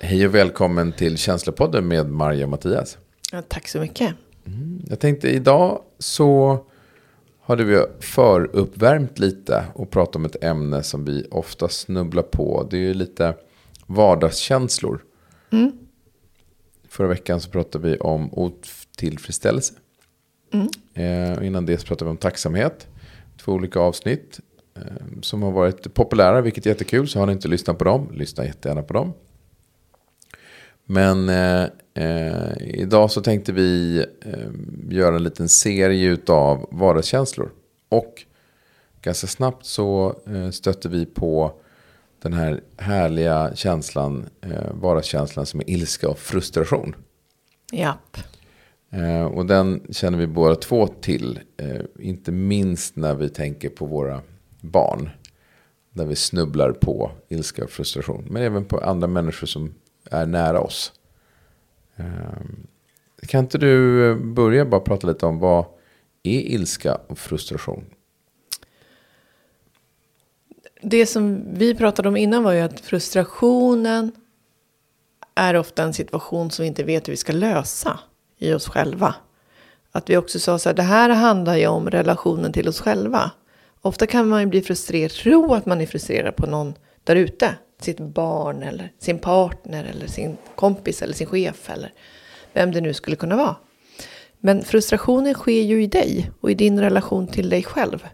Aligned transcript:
Hej 0.00 0.26
och 0.26 0.34
välkommen 0.34 0.92
till 0.92 1.18
Känslopodden 1.18 1.88
med 1.88 2.10
Marja 2.10 2.44
och 2.44 2.50
Mattias. 2.50 2.98
Ja, 3.32 3.42
tack 3.48 3.68
så 3.68 3.80
mycket. 3.80 4.14
Jag 4.88 5.00
tänkte 5.00 5.28
idag 5.28 5.82
så 5.98 6.58
hade 7.42 7.64
vi 7.64 7.84
föruppvärmt 8.00 9.18
lite 9.18 9.64
och 9.74 9.90
pratat 9.90 10.16
om 10.16 10.24
ett 10.24 10.44
ämne 10.44 10.82
som 10.82 11.04
vi 11.04 11.26
ofta 11.30 11.68
snubblar 11.68 12.22
på. 12.22 12.66
Det 12.70 12.76
är 12.76 12.80
ju 12.80 12.94
lite 12.94 13.34
vardagskänslor. 13.86 15.04
Förra 16.88 17.08
veckan 17.08 17.40
så 17.40 17.50
pratade 17.50 17.88
vi 17.88 17.96
om 17.96 18.34
otillfredsställelse. 18.34 19.74
Eh, 20.94 21.38
och 21.38 21.44
innan 21.44 21.66
det 21.66 21.78
så 21.78 21.86
pratade 21.86 22.04
vi 22.04 22.10
om 22.10 22.16
tacksamhet. 22.16 22.86
Två 23.40 23.52
olika 23.52 23.80
avsnitt 23.80 24.40
eh, 24.76 24.82
som 25.22 25.42
har 25.42 25.50
varit 25.50 25.94
populära, 25.94 26.40
vilket 26.40 26.66
är 26.66 26.70
jättekul. 26.70 27.08
Så 27.08 27.18
har 27.18 27.26
ni 27.26 27.32
inte 27.32 27.48
lyssnat 27.48 27.78
på 27.78 27.84
dem, 27.84 28.08
lyssna 28.12 28.44
jättegärna 28.44 28.82
på 28.82 28.94
dem. 28.94 29.12
Men 30.90 31.28
eh, 31.28 31.64
eh, 31.94 32.52
idag 32.60 33.10
så 33.10 33.22
tänkte 33.22 33.52
vi 33.52 33.98
eh, 34.20 34.50
göra 34.88 35.16
en 35.16 35.22
liten 35.22 35.48
serie 35.48 36.18
av 36.26 36.68
vardagskänslor. 36.70 37.50
Och 37.88 38.24
ganska 39.02 39.26
snabbt 39.26 39.66
så 39.66 40.16
eh, 40.26 40.50
stötte 40.50 40.88
vi 40.88 41.06
på 41.06 41.52
den 42.22 42.32
här 42.32 42.60
härliga 42.76 43.50
känslan, 43.54 44.28
eh, 44.40 44.72
vardagskänslan 44.72 45.46
som 45.46 45.60
är 45.60 45.70
ilska 45.70 46.08
och 46.08 46.18
frustration. 46.18 46.94
Japp. 47.72 48.16
Eh, 48.90 49.24
och 49.24 49.46
den 49.46 49.82
känner 49.90 50.18
vi 50.18 50.26
båda 50.26 50.54
två 50.54 50.86
till. 50.86 51.40
Eh, 51.56 51.80
inte 51.98 52.32
minst 52.32 52.96
när 52.96 53.14
vi 53.14 53.28
tänker 53.28 53.68
på 53.68 53.86
våra 53.86 54.20
barn. 54.60 55.10
Där 55.92 56.04
vi 56.06 56.16
snubblar 56.16 56.72
på 56.72 57.10
ilska 57.28 57.64
och 57.64 57.70
frustration. 57.70 58.26
Men 58.30 58.42
även 58.42 58.64
på 58.64 58.78
andra 58.78 59.06
människor 59.06 59.46
som 59.46 59.74
är 60.10 60.26
nära 60.26 60.60
oss. 60.60 60.92
Ehm, 61.96 62.66
kan 63.26 63.40
inte 63.40 63.58
du 63.58 64.10
eh, 64.10 64.16
börja 64.16 64.64
bara 64.64 64.80
prata 64.80 65.06
lite 65.06 65.26
om 65.26 65.38
vad 65.38 65.64
är 66.22 66.40
ilska 66.40 66.98
och 67.06 67.18
frustration? 67.18 67.84
Det 70.82 71.06
som 71.06 71.54
vi 71.54 71.74
pratade 71.74 72.08
om 72.08 72.16
innan 72.16 72.42
var 72.42 72.52
ju 72.52 72.60
att 72.60 72.80
frustrationen 72.80 74.12
är 75.34 75.56
ofta 75.56 75.82
en 75.82 75.94
situation 75.94 76.50
som 76.50 76.62
vi 76.62 76.68
inte 76.68 76.84
vet 76.84 77.08
hur 77.08 77.12
vi 77.12 77.16
ska 77.16 77.32
lösa 77.32 78.00
i 78.38 78.52
oss 78.52 78.68
själva. 78.68 79.14
Att 79.92 80.10
vi 80.10 80.16
också 80.16 80.38
sa 80.38 80.58
så 80.58 80.68
här, 80.68 80.76
det 80.76 80.82
här 80.82 81.10
handlar 81.10 81.56
ju 81.56 81.66
om 81.66 81.90
relationen 81.90 82.52
till 82.52 82.68
oss 82.68 82.80
själva. 82.80 83.30
Ofta 83.80 84.06
kan 84.06 84.28
man 84.28 84.40
ju 84.40 84.46
bli 84.46 84.62
frustrerad, 84.62 85.10
tro 85.10 85.54
att 85.54 85.66
man 85.66 85.80
är 85.80 85.86
frustrerad 85.86 86.36
på 86.36 86.46
någon 86.46 86.74
där 87.04 87.16
ute. 87.16 87.54
Sitt 87.80 87.98
barn 87.98 88.62
eller 88.62 88.92
sin 88.98 89.18
partner 89.18 89.84
eller 89.84 90.06
sin 90.06 90.36
kompis 90.54 91.02
eller 91.02 91.14
sin 91.14 91.26
chef 91.26 91.70
eller 91.70 91.92
vem 92.52 92.72
det 92.72 92.80
nu 92.80 92.94
skulle 92.94 93.16
kunna 93.16 93.36
vara. 93.36 93.56
Men 94.38 94.64
frustrationen 94.64 95.34
sker 95.34 95.62
ju 95.62 95.82
i 95.82 95.86
dig 95.86 96.30
och 96.40 96.50
i 96.50 96.54
din 96.54 96.80
relation 96.80 97.26
till 97.26 97.48
dig 97.48 97.62
själv. 97.62 98.08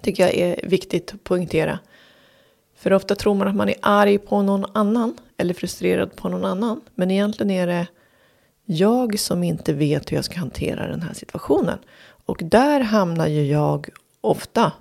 Tycker 0.00 0.22
jag 0.22 0.34
är 0.34 0.68
viktigt 0.68 1.14
att 1.14 1.24
poängtera. 1.24 1.78
För 2.76 2.92
ofta 2.92 3.14
tror 3.14 3.34
man 3.34 3.48
att 3.48 3.56
man 3.56 3.68
är 3.68 3.76
arg 3.82 4.18
på 4.18 4.42
någon 4.42 4.64
annan 4.74 5.16
eller 5.36 5.54
frustrerad 5.54 6.16
på 6.16 6.28
någon 6.28 6.44
annan. 6.44 6.80
Men 6.94 7.10
egentligen 7.10 7.50
är 7.50 7.66
det 7.66 7.86
jag 8.64 9.18
som 9.18 9.42
inte 9.42 9.72
vet 9.72 10.12
hur 10.12 10.16
jag 10.16 10.24
ska 10.24 10.38
hantera 10.38 10.86
den 10.86 11.02
här 11.02 11.14
situationen. 11.14 11.78
Och 12.26 12.40
där 12.44 12.80
hamnar 12.80 13.26
ju 13.26 13.46
jag 13.46 13.88
ofta 14.20 14.72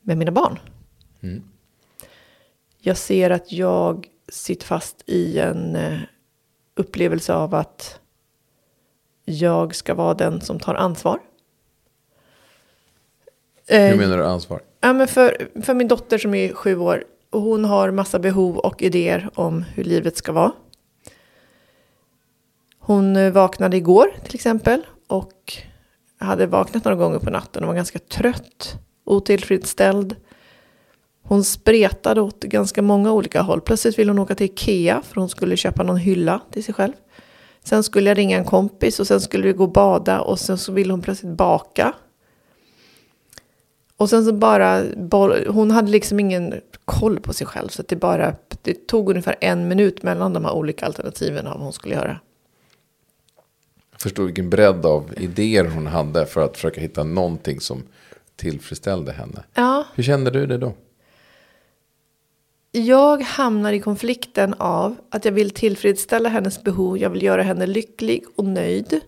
med 0.00 0.18
mina 0.18 0.30
barn. 0.30 0.58
Mm. 1.20 1.42
Jag 2.80 2.96
ser 2.96 3.30
att 3.30 3.52
jag 3.52 4.06
sitter 4.28 4.66
fast 4.66 5.02
i 5.06 5.38
en 5.38 5.76
eh, 5.76 5.98
upplevelse 6.76 7.34
av 7.34 7.54
att 7.54 8.00
jag 9.24 9.74
ska 9.74 9.94
vara 9.94 10.14
den 10.14 10.40
som 10.40 10.60
tar 10.60 10.74
ansvar. 10.74 11.18
Hur 13.66 13.96
menar 13.96 14.18
du 14.18 14.26
ansvar? 14.26 14.60
Ja, 14.80 14.92
men 14.92 15.08
för, 15.08 15.48
för 15.62 15.74
min 15.74 15.88
dotter 15.88 16.18
som 16.18 16.34
är 16.34 16.52
sju 16.52 16.78
år. 16.78 17.04
Och 17.30 17.40
hon 17.40 17.64
har 17.64 17.90
massa 17.90 18.18
behov 18.18 18.56
och 18.56 18.82
idéer 18.82 19.30
om 19.34 19.62
hur 19.62 19.84
livet 19.84 20.16
ska 20.16 20.32
vara. 20.32 20.52
Hon 22.78 23.16
eh, 23.16 23.32
vaknade 23.32 23.76
igår 23.76 24.14
till 24.24 24.34
exempel. 24.34 24.86
Och 25.06 25.52
hade 26.18 26.46
vaknat 26.46 26.84
några 26.84 26.96
gånger 26.96 27.18
på 27.18 27.30
natten 27.30 27.62
och 27.62 27.68
var 27.68 27.74
ganska 27.74 27.98
trött. 27.98 28.74
Otillfredsställd. 29.04 30.16
Hon 31.30 31.44
spretade 31.44 32.20
åt 32.20 32.40
ganska 32.40 32.82
många 32.82 33.12
olika 33.12 33.42
håll. 33.42 33.60
Plötsligt 33.60 33.98
ville 33.98 34.10
hon 34.10 34.18
åka 34.18 34.34
till 34.34 34.46
Ikea 34.46 35.02
för 35.02 35.20
hon 35.20 35.28
skulle 35.28 35.56
köpa 35.56 35.82
någon 35.82 35.96
hylla 35.96 36.40
till 36.50 36.64
sig 36.64 36.74
själv. 36.74 36.92
Sen 37.64 37.82
skulle 37.82 38.10
jag 38.10 38.18
ringa 38.18 38.38
en 38.38 38.44
kompis 38.44 39.00
och 39.00 39.06
sen 39.06 39.20
skulle 39.20 39.46
vi 39.46 39.52
gå 39.52 39.64
och 39.64 39.72
bada 39.72 40.20
och 40.20 40.38
sen 40.38 40.58
så 40.58 40.72
ville 40.72 40.92
hon 40.92 41.02
plötsligt 41.02 41.32
baka. 41.32 41.92
Och 43.96 44.10
sen 44.10 44.24
så 44.24 44.32
bara, 44.32 44.82
hon 45.48 45.70
hade 45.70 45.90
liksom 45.90 46.20
ingen 46.20 46.54
koll 46.84 47.20
på 47.20 47.32
sig 47.32 47.46
själv. 47.46 47.68
Så 47.68 47.82
det 47.88 47.96
bara, 47.96 48.34
det 48.62 48.86
tog 48.86 49.10
ungefär 49.10 49.36
en 49.40 49.68
minut 49.68 50.02
mellan 50.02 50.32
de 50.32 50.44
här 50.44 50.52
olika 50.52 50.86
alternativen 50.86 51.46
av 51.46 51.52
vad 51.52 51.62
hon 51.62 51.72
skulle 51.72 51.94
göra. 51.94 52.20
Jag 53.92 54.00
förstår 54.00 54.24
vilken 54.24 54.50
bredd 54.50 54.86
av 54.86 55.10
idéer 55.16 55.64
hon 55.64 55.86
hade 55.86 56.26
för 56.26 56.40
att 56.40 56.54
försöka 56.54 56.80
hitta 56.80 57.04
någonting 57.04 57.60
som 57.60 57.82
tillfredsställde 58.36 59.12
henne. 59.12 59.44
Ja, 59.54 59.84
Hur 59.94 60.02
kände 60.02 60.30
du 60.30 60.46
det 60.46 60.58
då? 60.58 60.74
Jag 62.72 63.22
hamnar 63.22 63.72
i 63.72 63.80
konflikten 63.80 64.54
av 64.54 64.96
att 65.10 65.24
jag 65.24 65.32
vill 65.32 65.50
tillfredsställa 65.50 66.28
hennes 66.28 66.62
behov. 66.62 66.98
Jag 66.98 67.10
vill 67.10 67.22
göra 67.22 67.42
henne 67.42 67.66
lycklig 67.66 68.24
och 68.36 68.44
nöjd. 68.44 69.00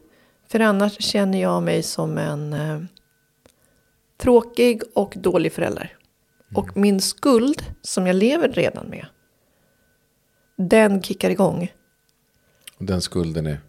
För 0.49 0.61
annars 0.61 1.03
känner 1.03 1.43
jag 1.43 1.63
mig 1.63 1.83
som 1.83 2.19
en 2.19 2.53
eh, 2.53 2.81
tråkig 4.17 4.83
och 4.95 5.15
dålig 5.17 5.53
förälder. 5.53 5.97
Och 6.55 6.77
min 6.77 7.01
skuld, 7.01 7.63
som 7.83 8.07
jag 8.07 8.17
lever 8.17 8.49
redan 8.49 8.87
med, 8.87 9.07
den 10.57 11.03
kickar 11.03 11.31
igång. 11.31 11.73
Och 12.79 12.85
den 12.85 13.03
skulden 13.03 13.47
är? 13.47 13.61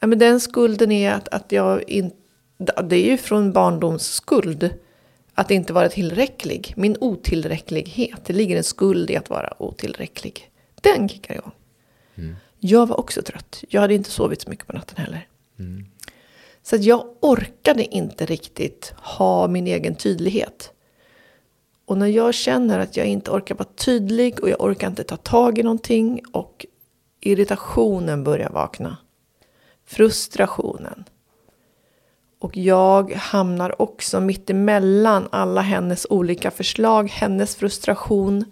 Ja, 0.00 0.06
men 0.06 0.18
den 0.18 0.40
skulden 0.40 0.92
är 0.92 1.12
att, 1.12 1.28
att 1.28 1.52
jag 1.52 1.88
inte... 1.88 2.16
Det 2.58 2.96
är 2.96 3.10
ju 3.10 3.16
från 3.16 3.52
barndomsskuld. 3.52 4.70
Att 5.38 5.50
inte 5.50 5.72
vara 5.72 5.88
tillräcklig. 5.88 6.74
Min 6.76 6.96
otillräcklighet. 7.00 8.24
Det 8.24 8.32
ligger 8.32 8.56
en 8.56 8.64
skuld 8.64 9.10
i 9.10 9.16
att 9.16 9.30
vara 9.30 9.62
otillräcklig. 9.62 10.50
Den 10.80 11.08
kickar 11.08 11.34
igång. 11.34 11.52
Jag 12.58 12.86
var 12.86 13.00
också 13.00 13.22
trött. 13.22 13.64
Jag 13.68 13.80
hade 13.80 13.94
inte 13.94 14.10
sovit 14.10 14.42
så 14.42 14.50
mycket 14.50 14.66
på 14.66 14.72
natten 14.72 14.96
heller. 14.96 15.28
Så 16.62 16.76
att 16.76 16.84
jag 16.84 17.06
orkade 17.20 17.94
inte 17.94 18.26
riktigt 18.26 18.94
ha 18.96 19.48
min 19.48 19.66
egen 19.66 19.94
tydlighet. 19.94 20.72
Och 21.84 21.98
när 21.98 22.06
jag 22.06 22.34
känner 22.34 22.78
att 22.78 22.96
jag 22.96 23.06
inte 23.06 23.30
orkar 23.30 23.54
vara 23.54 23.68
tydlig 23.74 24.42
och 24.42 24.48
jag 24.48 24.60
orkar 24.60 24.86
inte 24.86 25.04
ta 25.04 25.16
tag 25.16 25.58
i 25.58 25.62
någonting 25.62 26.20
och 26.32 26.66
irritationen 27.20 28.24
börjar 28.24 28.50
vakna. 28.50 28.96
Frustrationen. 29.84 31.04
Och 32.38 32.56
jag 32.56 33.12
hamnar 33.12 33.82
också 33.82 34.20
mitt 34.20 34.50
emellan 34.50 35.28
alla 35.32 35.60
hennes 35.60 36.06
olika 36.10 36.50
förslag, 36.50 37.08
hennes 37.08 37.56
frustration, 37.56 38.44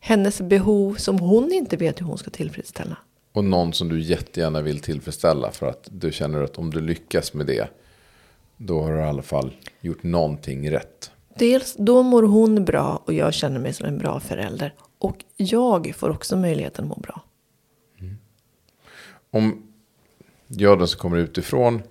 hennes 0.00 0.40
behov 0.40 0.94
som 0.94 1.18
hon 1.18 1.52
inte 1.52 1.76
vet 1.76 2.00
hur 2.00 2.06
hon 2.06 2.18
ska 2.18 2.30
tillfredsställa. 2.30 2.96
Och 3.32 3.44
någon 3.44 3.72
som 3.72 3.88
du 3.88 4.00
jättegärna 4.00 4.60
vill 4.60 4.80
tillfredsställa 4.80 5.50
för 5.50 5.66
att 5.66 5.88
du 5.90 6.12
känner 6.12 6.42
att 6.42 6.58
om 6.58 6.70
du 6.70 6.80
lyckas 6.80 7.34
med 7.34 7.46
det 7.46 7.68
då 8.56 8.82
har 8.82 8.92
du 8.92 8.98
i 8.98 9.02
alla 9.02 9.22
fall 9.22 9.56
gjort 9.80 10.02
någonting 10.02 10.70
rätt. 10.70 11.10
Dels 11.38 11.76
då 11.78 12.02
mår 12.02 12.22
hon 12.22 12.64
bra 12.64 13.02
och 13.04 13.12
jag 13.12 13.34
känner 13.34 13.60
mig 13.60 13.72
som 13.72 13.86
en 13.86 13.98
bra 13.98 14.20
förälder. 14.20 14.74
Och 14.98 15.24
jag 15.36 15.94
får 15.96 16.10
också 16.10 16.36
möjligheten 16.36 16.84
att 16.84 16.88
må 16.88 16.94
bra. 16.94 17.22
Om 19.30 19.62
jag 20.46 20.78
då 20.78 20.86
som 20.86 20.98
kommer 20.98 21.16
utifrån 21.16 21.82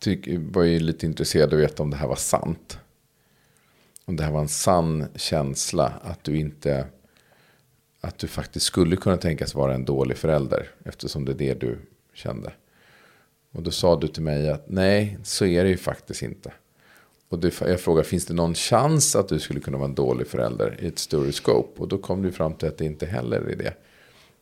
tyck, 0.00 0.28
var 0.28 0.62
ju 0.62 0.78
lite 0.78 1.06
intresserad 1.06 1.52
av 1.52 1.58
att 1.58 1.64
veta 1.64 1.82
om 1.82 1.90
det 1.90 1.96
här 1.96 2.08
var 2.08 2.16
sant. 2.16 2.78
Om 4.04 4.16
det 4.16 4.24
här 4.24 4.32
var 4.32 4.40
en 4.40 4.48
sann 4.48 5.06
känsla 5.16 5.92
att 6.02 6.24
du 6.24 6.36
inte 6.36 6.86
att 8.00 8.18
du 8.18 8.28
faktiskt 8.28 8.66
skulle 8.66 8.96
kunna 8.96 9.16
tänkas 9.16 9.54
vara 9.54 9.74
en 9.74 9.84
dålig 9.84 10.16
förälder 10.16 10.68
eftersom 10.84 11.24
det 11.24 11.32
är 11.32 11.36
det 11.36 11.60
du 11.60 11.78
kände. 12.14 12.52
Och 13.52 13.62
då 13.62 13.70
sa 13.70 14.00
du 14.00 14.08
till 14.08 14.22
mig 14.22 14.50
att 14.50 14.68
nej, 14.68 15.18
så 15.22 15.44
är 15.44 15.64
det 15.64 15.70
ju 15.70 15.76
faktiskt 15.76 16.22
inte. 16.22 16.52
Och 17.28 17.38
du, 17.38 17.50
jag 17.60 17.80
frågade, 17.80 18.08
finns 18.08 18.26
det 18.26 18.34
någon 18.34 18.54
chans 18.54 19.16
att 19.16 19.28
du 19.28 19.38
skulle 19.38 19.60
kunna 19.60 19.78
vara 19.78 19.88
en 19.88 19.94
dålig 19.94 20.26
förälder 20.26 20.76
i 20.80 20.86
ett 20.86 20.98
större 20.98 21.32
scope? 21.32 21.80
Och 21.80 21.88
då 21.88 21.98
kom 21.98 22.22
du 22.22 22.32
fram 22.32 22.54
till 22.54 22.68
att 22.68 22.78
det 22.78 22.84
inte 22.84 23.06
heller 23.06 23.40
är 23.40 23.56
det. 23.56 23.74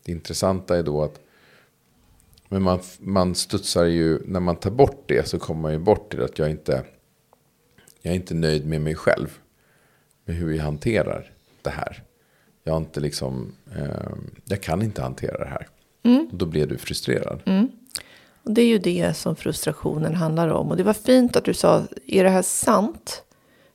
Det 0.04 0.12
intressanta 0.12 0.78
är 0.78 0.82
då 0.82 1.02
att 1.02 1.20
men 2.48 2.62
man, 2.62 2.80
man 2.98 3.34
studsar 3.34 3.84
ju, 3.84 4.18
när 4.24 4.40
man 4.40 4.56
tar 4.56 4.70
bort 4.70 5.04
det 5.06 5.28
så 5.28 5.38
kommer 5.38 5.60
man 5.60 5.72
ju 5.72 5.78
bort 5.78 6.10
till 6.10 6.22
att 6.22 6.38
jag 6.38 6.50
inte, 6.50 6.84
jag 8.02 8.12
är 8.12 8.16
inte 8.16 8.34
nöjd 8.34 8.66
med 8.66 8.80
mig 8.80 8.94
själv. 8.94 9.38
Med 10.24 10.36
hur 10.36 10.52
jag 10.52 10.64
hanterar 10.64 11.32
det 11.62 11.70
här. 11.70 12.02
Jag, 12.64 12.76
inte 12.76 13.00
liksom, 13.00 13.52
eh, 13.76 14.12
jag 14.44 14.60
kan 14.60 14.82
inte 14.82 15.02
hantera 15.02 15.38
det 15.38 15.50
här. 15.50 15.68
Och 16.32 16.38
då 16.38 16.46
blir 16.46 16.66
du 16.66 16.78
frustrerad. 16.78 17.42
Och 18.42 18.50
det 18.52 18.62
är 18.62 18.66
ju 18.66 18.78
det 18.78 19.16
som 19.16 19.36
frustrationen 19.36 20.14
handlar 20.14 20.48
om. 20.48 20.70
Och 20.70 20.76
det 20.76 20.82
var 20.82 20.92
fint 20.92 21.36
att 21.36 21.44
du 21.44 21.54
sa, 21.54 21.82
är 22.06 22.24
det 22.24 22.30
här 22.30 22.42
sant? 22.42 23.22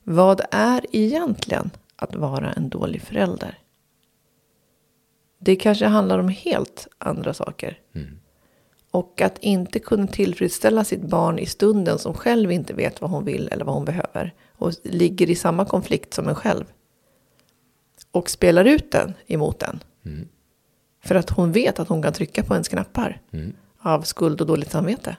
Vad 0.03 0.41
är 0.51 0.85
egentligen 0.91 1.69
att 1.95 2.15
vara 2.15 2.53
en 2.53 2.69
dålig 2.69 3.01
förälder? 3.01 3.59
Det 5.39 5.55
kanske 5.55 5.85
handlar 5.85 6.19
om 6.19 6.29
helt 6.29 6.87
andra 6.97 7.33
saker. 7.33 7.79
Och 8.93 9.21
att 9.21 9.37
inte 9.39 9.79
kunna 9.79 10.07
tillfredsställa 10.07 10.83
sitt 10.83 11.01
barn 11.01 11.39
i 11.39 11.45
stunden 11.45 11.99
som 11.99 12.13
själv 12.13 12.51
inte 12.51 12.73
vet 12.73 13.01
vad 13.01 13.11
hon 13.11 13.25
vill 13.25 13.49
eller 13.51 13.65
vad 13.65 13.75
hon 13.75 13.85
behöver. 13.85 14.33
Och 14.51 14.73
ligger 14.83 15.29
i 15.29 15.35
samma 15.35 15.65
konflikt 15.65 16.13
som 16.13 16.27
en 16.27 16.35
själv. 16.35 16.65
Och 18.11 18.29
spelar 18.29 18.65
ut 18.65 18.91
den 18.91 19.13
emot 19.27 19.59
den. 19.59 19.79
För 21.03 21.15
att 21.15 21.29
hon 21.29 21.51
vet 21.51 21.79
att 21.79 21.87
hon 21.87 22.01
kan 22.03 22.13
trycka 22.13 22.43
på 22.43 22.53
ens 22.53 22.67
knappar. 22.67 23.21
Av 23.79 24.01
skuld 24.01 24.41
och 24.41 24.47
dåligt 24.47 24.71
samvete. 24.71 25.17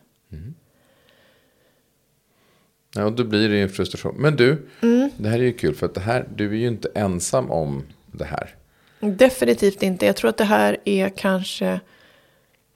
Ja, 2.94 3.04
och 3.04 3.12
då 3.12 3.24
blir 3.24 3.48
det 3.48 3.56
ju 3.56 3.62
en 3.62 3.68
frustration. 3.68 4.14
Men 4.18 4.36
du, 4.36 4.68
det 5.16 5.28
här 5.28 5.38
är 5.38 5.44
ju 5.44 5.52
kul 5.52 5.74
för 5.74 5.86
att 5.86 5.94
det 5.94 6.00
här, 6.00 6.28
du 6.36 6.48
är 6.50 6.54
ju 6.54 6.68
inte 6.68 6.88
ensam 6.94 7.50
om 7.50 7.82
det 8.06 8.24
här. 8.24 8.54
Definitivt 9.00 9.82
inte. 9.82 10.06
Jag 10.06 10.16
tror 10.16 10.28
att 10.28 10.36
det 10.36 10.44
här 10.44 10.76
är 10.84 11.08
kanske, 11.08 11.80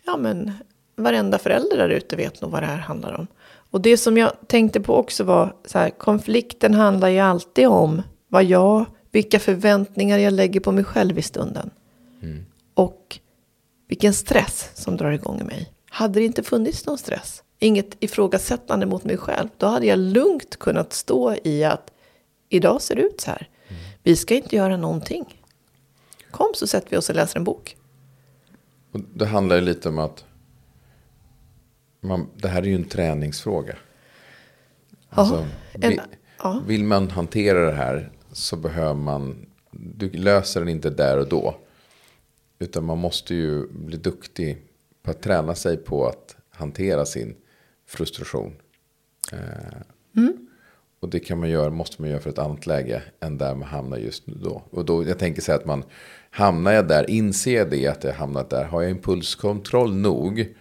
ja 0.05 0.17
men 0.17 0.53
varenda 0.99 1.39
förälder 1.39 1.77
där 1.77 1.89
ute 1.89 2.17
vet 2.17 2.41
nog 2.41 2.51
vad 2.51 2.63
det 2.63 2.67
här 2.67 2.77
handlar 2.77 3.13
om. 3.13 3.27
Och 3.71 3.81
det 3.81 3.97
som 3.97 4.17
jag 4.17 4.33
tänkte 4.47 4.81
på 4.81 4.97
också 4.97 5.25
var 5.25 5.57
så 5.65 5.79
här, 5.79 5.91
konflikten 5.91 6.75
handlar 6.75 7.09
ju 7.09 7.19
alltid 7.19 7.67
om 7.67 8.03
vad 8.29 8.45
jag, 8.45 8.85
vilka 9.11 9.39
förväntningar 9.39 10.19
jag 10.19 10.33
lägger 10.33 10.61
på 10.61 10.73
mig 10.73 10.85
själv 10.85 11.19
i 11.19 11.23
stunden. 11.23 11.71
Och 12.75 13.19
vilken 13.89 14.15
stress 14.15 14.71
som 14.75 14.97
drar 14.97 15.11
igång 15.11 15.41
i 15.41 15.45
mig. 15.45 15.73
Hade 15.91 16.21
det 16.21 16.25
inte 16.25 16.43
funnits 16.43 16.87
någon 16.87 16.99
stress, 16.99 17.43
inget 17.59 17.97
ifrågasättande 18.01 18.87
mot 18.87 19.05
mig 19.05 19.17
själv, 19.17 19.49
då 19.57 19.67
hade 19.67 19.87
jag 19.87 19.99
lugnt 19.99 20.57
kunnat 20.57 20.93
stå 20.93 21.35
i 21.45 21.65
att 21.65 21.91
idag 22.49 22.83
ser 22.83 22.97
det 22.97 23.03
ut 23.03 23.21
så 23.21 23.31
här. 23.31 23.49
Vi 24.03 24.17
ska 24.17 24.35
inte 24.35 24.57
göra 24.57 24.77
någonting. 24.77 25.45
Kom 26.31 26.53
så 26.55 26.67
sätter 26.67 26.91
vi 26.91 26.97
oss 26.97 27.09
och 27.09 27.15
läser 27.15 27.39
en 27.39 27.45
bok. 27.45 27.77
Och 28.93 29.01
det 29.15 29.27
handlar 29.27 29.57
ju 29.57 29.63
lite 29.63 29.89
om 29.89 29.99
att 29.99 30.25
man, 32.01 32.27
det 32.35 32.49
här 32.49 32.63
är 32.63 32.67
ju 32.67 32.75
en 32.75 32.85
träningsfråga. 32.89 33.77
Alltså, 35.09 35.47
en- 35.73 35.91
vi, 35.91 36.01
ja. 36.39 36.63
Vill 36.67 36.85
man 36.85 37.11
hantera 37.11 37.67
det 37.67 37.73
här 37.77 38.11
så 38.33 38.57
behöver 38.57 38.95
man, 38.95 39.47
du 39.71 40.11
löser 40.11 40.61
den 40.61 40.69
inte 40.69 40.91
där 40.91 41.19
och 41.19 41.29
då. 41.29 41.57
Utan 42.59 42.85
man 42.85 42.99
måste 42.99 43.35
ju 43.35 43.67
bli 43.69 43.97
duktig 43.97 44.59
på 45.03 45.11
att 45.11 45.23
träna 45.23 45.55
sig 45.55 45.77
på 45.77 46.07
att 46.07 46.37
hantera 46.51 47.07
sin 47.07 47.37
frustration. 47.87 48.53
Eh, 49.33 49.81
Och 51.01 51.09
det 51.09 51.19
kan 51.21 51.41
man 51.41 51.51
göra, 51.51 51.71
måste 51.71 52.03
man 52.03 52.11
göra 52.11 52.21
för 52.21 52.31
ett 52.31 52.39
annat 52.39 52.67
läge 52.67 53.03
än 53.21 53.39
där 53.39 53.55
man 53.55 53.69
hamnar 53.69 53.97
just 53.99 54.27
nu 54.27 54.35
då. 54.43 54.63
Och 54.71 54.85
då, 54.85 55.09
jag 55.09 55.19
tänker 55.19 55.43
så 55.43 55.53
här 55.53 55.59
att 55.59 55.65
man, 55.67 55.85
hamnar 56.31 56.73
jag 56.73 56.89
där, 56.89 57.11
inser 57.11 57.57
jag 57.57 57.71
det 57.71 57.87
att 57.87 58.05
jag 58.05 58.13
hamnat 58.13 58.51
där, 58.51 58.65
har 58.65 58.83
jag 58.83 58.91
impulskontroll 58.91 59.95
nog 59.95 60.55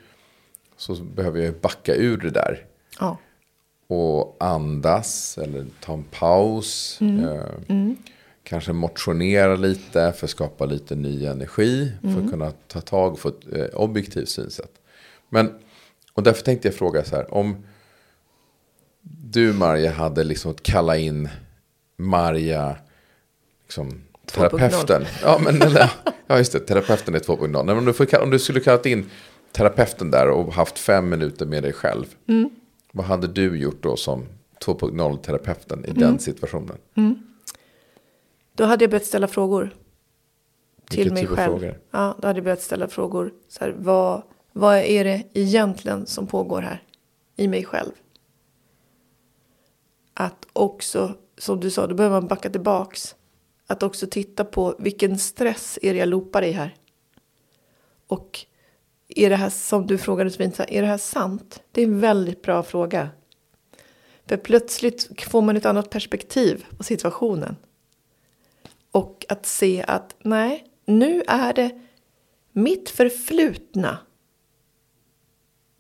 så 0.78 0.96
behöver 0.96 1.40
jag 1.42 1.54
backa 1.56 1.96
ur 1.96 2.18
det 2.18 2.30
där. 2.30 2.66
Ja. 3.00 3.18
Och 3.88 4.38
andas 4.40 5.38
eller 5.38 5.66
ta 5.82 5.94
en 5.94 6.04
paus. 6.04 7.00
Eh, 7.02 7.46
Kanske 8.44 8.74
motionera 8.74 9.56
lite 9.56 10.14
för 10.18 10.26
att 10.26 10.30
skapa 10.32 10.66
lite 10.66 10.96
ny 10.96 11.26
energi. 11.26 11.92
För 12.02 12.24
att 12.24 12.32
kunna 12.32 12.52
ta 12.68 12.82
tag 12.82 13.14
och 13.14 13.20
få 13.20 13.30
ett 13.30 13.54
eh, 13.54 13.66
objektivt 13.66 14.30
synsätt. 14.30 14.72
Men, 15.30 15.54
och 16.14 16.24
därför 16.24 16.44
tänkte 16.44 16.68
jag 16.68 16.76
fråga 16.76 17.04
så 17.04 17.16
här. 17.16 17.34
Om 17.34 17.64
du 19.02 19.54
Marja 19.54 19.92
hade 19.92 20.24
liksom 20.24 20.52
att 20.52 20.64
kalla 20.64 20.98
in 20.98 21.30
Marja, 21.98 22.76
liksom, 23.64 23.90
2.0. 23.92 24.50
terapeuten. 24.50 25.06
Ja, 25.24 25.40
men, 25.44 25.62
eller, 25.62 25.92
ja, 26.28 26.38
just 26.38 26.52
det. 26.52 26.60
Terapeuten 26.60 27.16
är 27.16 27.20
2.0. 27.20 27.48
Nej, 27.48 27.64
men 27.66 27.78
om, 27.78 27.86
du 27.86 27.94
får, 27.94 28.06
kalla- 28.06 28.24
om 28.24 28.30
du 28.30 28.40
skulle 28.40 28.60
kallat 28.60 28.86
in 28.86 29.10
terapeuten 29.58 30.12
där 30.12 30.30
och 30.30 30.54
haft 30.54 30.80
fem 30.80 31.10
minuter 31.10 31.46
med 31.46 31.64
dig 31.64 31.74
själv. 31.74 32.16
Vad 32.92 33.06
hade 33.06 33.28
du 33.28 33.58
gjort 33.60 33.84
då 33.84 33.96
som 33.96 34.26
2.0-terapeuten 34.60 35.86
i 35.86 35.92
den 35.92 36.20
situationen? 36.20 36.78
Då 38.54 38.64
hade 38.64 38.84
jag 38.84 38.92
börjat 38.92 39.06
ställa 39.06 39.28
frågor. 39.28 39.76
Till 40.90 40.98
Vilken 40.98 41.14
mig 41.14 41.24
typ 41.24 41.36
själv. 41.36 41.52
frågor? 41.52 41.80
Ja, 41.92 42.16
då 42.22 42.28
hade 42.28 42.38
jag 42.38 42.44
börjat 42.44 42.62
ställa 42.62 42.88
frågor. 42.88 43.34
Så 43.48 43.64
här, 43.64 43.76
vad, 43.78 44.24
vad 44.54 44.78
är 44.78 45.04
det 45.04 45.24
egentligen 45.34 46.06
som 46.06 46.28
pågår 46.28 46.62
här? 46.62 46.84
I 47.36 47.48
mig 47.48 47.66
själv. 47.66 47.92
Att 50.14 50.48
också, 50.54 51.14
som 51.38 51.60
du 51.60 51.72
sa, 51.72 51.88
då 51.88 51.96
behöver 51.96 52.22
man 52.22 52.28
backa 52.28 52.50
tillbaks. 52.50 53.16
Att 53.68 53.84
också 53.84 54.08
titta 54.08 54.44
på 54.46 54.76
vilken 54.80 55.18
stress 55.18 55.80
är 55.82 55.94
det 55.94 56.00
jag 56.00 56.10
loopar 56.10 56.42
i 56.42 56.52
här? 56.52 56.76
Och 58.08 58.46
är 59.08 59.30
det 59.30 59.36
här, 59.36 59.50
som 59.50 59.88
du 59.88 59.98
frågade 59.98 60.30
så 60.30 60.38
fint, 60.38 60.60
är 60.60 60.82
det 60.82 60.88
här 60.88 60.98
sant? 60.98 61.64
Det 61.72 61.82
är 61.82 61.86
en 61.86 62.00
väldigt 62.00 62.42
bra 62.42 62.64
fråga. 62.64 63.10
För 64.26 64.38
plötsligt 64.38 65.22
får 65.30 65.42
man 65.42 65.58
ett 65.58 65.66
annat 65.66 65.90
perspektiv 65.90 66.66
på 66.78 66.84
situationen. 66.84 67.56
Och 68.92 69.26
att 69.30 69.46
se 69.46 69.86
att 69.88 70.16
nej, 70.24 70.66
nu 70.86 71.24
är 71.28 71.54
det 71.54 71.82
mitt 72.52 72.90
förflutna. 72.90 73.98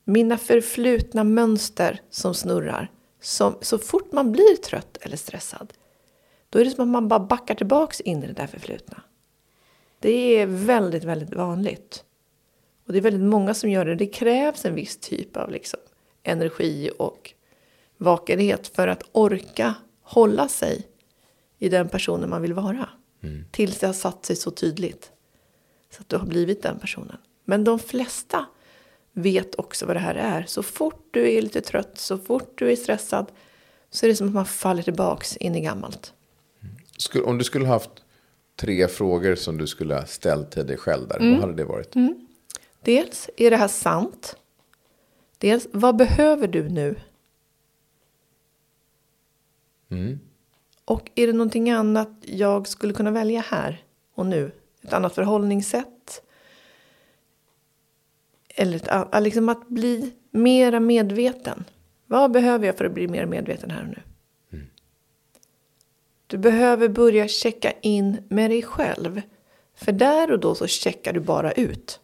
Mina 0.04 0.38
förflutna 0.38 1.24
mönster 1.24 2.02
som 2.10 2.34
snurrar. 2.34 2.92
Som, 3.22 3.58
så 3.62 3.78
fort 3.78 4.12
man 4.12 4.32
blir 4.32 4.56
trött 4.56 4.98
eller 5.02 5.18
stressad. 5.18 5.74
Då 6.50 6.60
är 6.60 6.66
det 6.66 6.72
som 6.72 6.82
att 6.82 6.88
man 6.88 7.08
bara 7.08 7.20
backar 7.20 7.56
tillbaks 7.56 8.02
in 8.02 8.24
i 8.24 8.28
det 8.28 8.34
där 8.34 8.48
förflutna. 8.48 9.02
Det 10.00 10.12
är 10.12 10.46
väldigt, 10.46 11.04
väldigt 11.04 11.34
vanligt. 11.34 12.04
Och 12.88 12.94
det 12.94 13.00
är 13.00 13.01
väldigt 13.01 13.30
många 13.30 13.54
som 13.54 13.69
gör 13.69 13.86
det. 13.86 13.95
Det 13.95 14.07
krävs 14.07 14.66
en 14.66 14.75
viss 14.75 14.98
typ 14.98 15.38
av 15.38 15.51
liksom, 15.51 15.80
energi 16.24 16.89
och 16.98 17.34
vakenhet 17.98 18.68
för 18.68 18.88
att 18.88 19.04
orka 19.12 19.75
hålla 20.01 20.48
sig 20.48 20.88
i 21.57 21.69
den 21.69 21.89
personen 21.89 22.30
man 22.30 22.42
vill 22.42 22.54
vara. 22.54 22.89
Tills 23.51 23.80
det 23.80 23.88
har 23.88 23.94
satt 23.94 24.25
sig 24.25 24.36
så 24.36 24.51
tydligt. 24.51 25.12
Så 25.89 26.01
att 26.01 26.10
du 26.10 26.18
har 26.18 26.25
blivit 26.25 26.63
den 26.63 26.80
personen. 26.80 27.18
Men 27.45 27.63
de 27.63 27.80
flesta 27.80 28.45
vet 29.14 29.56
också 29.56 29.85
vad 29.85 29.95
det 29.95 30.00
här 30.00 30.16
är. 30.16 30.44
Så 30.47 30.64
fort 30.64 31.07
du 31.12 31.31
är 31.31 31.42
lite 31.42 31.62
trött, 31.62 31.97
så 31.97 32.18
fort 32.18 32.52
du 32.56 32.71
är 32.71 32.76
stressad 32.76 33.31
så 33.90 34.06
är 34.06 34.09
det 34.09 34.16
som 34.16 34.28
att 34.28 34.33
man 34.33 34.45
faller 34.45 34.83
tillbaks 34.83 35.38
in 35.38 35.56
i 35.56 35.62
gammalt. 35.62 36.14
Skulle, 36.97 37.23
om 37.23 37.38
du 37.38 37.44
skulle 37.44 37.68
haft 37.68 37.90
tre 38.56 38.88
frågor 38.88 39.35
som 39.35 39.57
du 39.57 39.68
skulle 39.68 39.95
ha 39.95 40.06
ställt 40.06 40.52
till 40.52 40.68
dig 40.68 40.78
själv 40.78 41.07
där, 41.07 41.19
vad 41.19 41.40
hade 41.40 41.54
det 41.54 41.66
varit? 41.66 41.95
Dels, 42.81 43.30
är 43.38 43.52
det 43.52 43.57
här 43.57 43.68
sant? 43.68 44.36
Dels, 45.38 45.68
vad 45.72 45.96
behöver 45.96 46.48
du 46.48 46.69
nu? 46.69 46.96
Och 50.86 51.12
är 51.16 51.28
det 51.28 51.34
någonting 51.34 51.69
annat 51.69 52.10
jag 52.22 52.68
skulle 52.68 52.94
kunna 52.94 53.12
välja 53.12 53.42
här 53.42 53.84
och 54.14 54.26
nu? 54.26 54.52
Ett 54.81 54.94
annat 54.94 55.16
förhållningssätt? 55.16 56.22
Eller 58.50 58.76
ett, 58.76 59.24
liksom 59.24 59.50
att 59.50 59.68
bli 59.68 60.14
mera 60.31 60.80
medveten. 60.80 61.66
Vad 62.06 62.31
behöver 62.31 62.66
jag 62.66 62.78
för 62.78 62.86
att 62.86 62.94
bli 62.94 63.07
mer 63.07 63.26
medveten 63.26 63.72
här 63.72 63.81
och 63.81 63.88
nu? 63.88 64.02
Du 66.28 66.38
behöver 66.38 66.88
börja 66.90 67.28
checka 67.28 67.72
in 67.81 68.18
med 68.30 68.52
dig 68.52 68.62
själv. 68.62 69.22
För 69.76 69.92
där 69.92 70.31
och 70.31 70.40
då 70.40 70.56
så 70.56 70.68
checkar 70.68 71.14
du 71.14 71.19
bara 71.19 71.52
ut. 71.52 72.00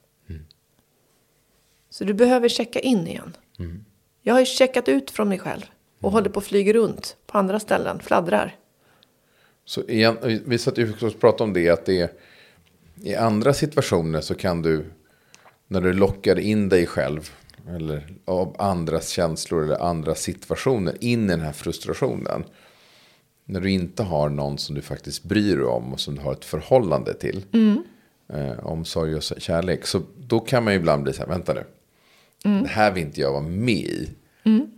Så 1.93 2.03
du 2.03 2.13
behöver 2.13 2.49
checka 2.49 2.79
in 2.79 3.07
igen. 3.07 3.37
Jag 4.21 4.33
har 4.33 4.39
ju 4.39 4.45
checkat 4.45 4.89
ut 4.89 5.11
från 5.11 5.29
mig 5.29 5.39
själv. 5.39 5.61
Och 6.01 6.11
håller 6.11 6.29
på 6.29 6.39
att 6.39 6.45
flyga 6.45 6.73
runt 6.73 7.17
på 7.27 7.37
andra 7.37 7.59
ställen, 7.59 7.99
fladdrar. 7.99 8.55
Så 9.65 9.83
igen, 9.83 10.41
vi 10.45 10.57
satt 10.57 10.77
ju 10.77 10.93
och 11.01 11.19
pratade 11.19 11.43
om 11.43 11.53
det, 11.53 11.69
att 11.69 11.85
det 11.85 11.99
är, 11.99 12.09
i 13.03 13.15
andra 13.15 13.53
situationer 13.53 14.21
så 14.21 14.35
kan 14.35 14.61
du, 14.61 14.85
när 15.67 15.81
du 15.81 15.93
lockar 15.93 16.39
in 16.39 16.69
dig 16.69 16.85
själv, 16.85 17.31
eller 17.69 18.15
av 18.25 18.55
andras 18.59 19.09
känslor 19.09 19.63
eller 19.63 19.81
andra 19.81 20.15
situationer, 20.15 20.97
in 20.99 21.23
i 21.23 21.27
den 21.27 21.41
här 21.41 21.53
frustrationen. 21.53 22.43
När 23.45 23.61
du 23.61 23.71
inte 23.71 24.03
har 24.03 24.29
någon 24.29 24.57
som 24.57 24.75
du 24.75 24.81
faktiskt 24.81 25.23
bryr 25.23 25.55
dig 25.55 25.65
om 25.65 25.93
och 25.93 25.99
som 25.99 26.15
du 26.15 26.21
har 26.21 26.33
ett 26.33 26.45
förhållande 26.45 27.13
till. 27.13 27.45
Eh, 28.33 28.65
omsorg 28.65 29.15
och 29.15 29.23
kärlek. 29.23 29.85
Så 29.85 30.01
då 30.17 30.39
kan 30.39 30.63
man 30.63 30.73
ju 30.73 30.79
ibland 30.79 31.03
bli 31.03 31.13
så 31.13 31.19
här, 31.19 31.29
vänta 31.29 31.53
nu. 31.53 31.63
Det 32.43 32.67
här 32.67 32.91
vill 32.91 33.03
inte 33.03 33.21
jag 33.21 33.31
vara 33.31 33.41
med 33.41 33.73
i. 33.73 34.09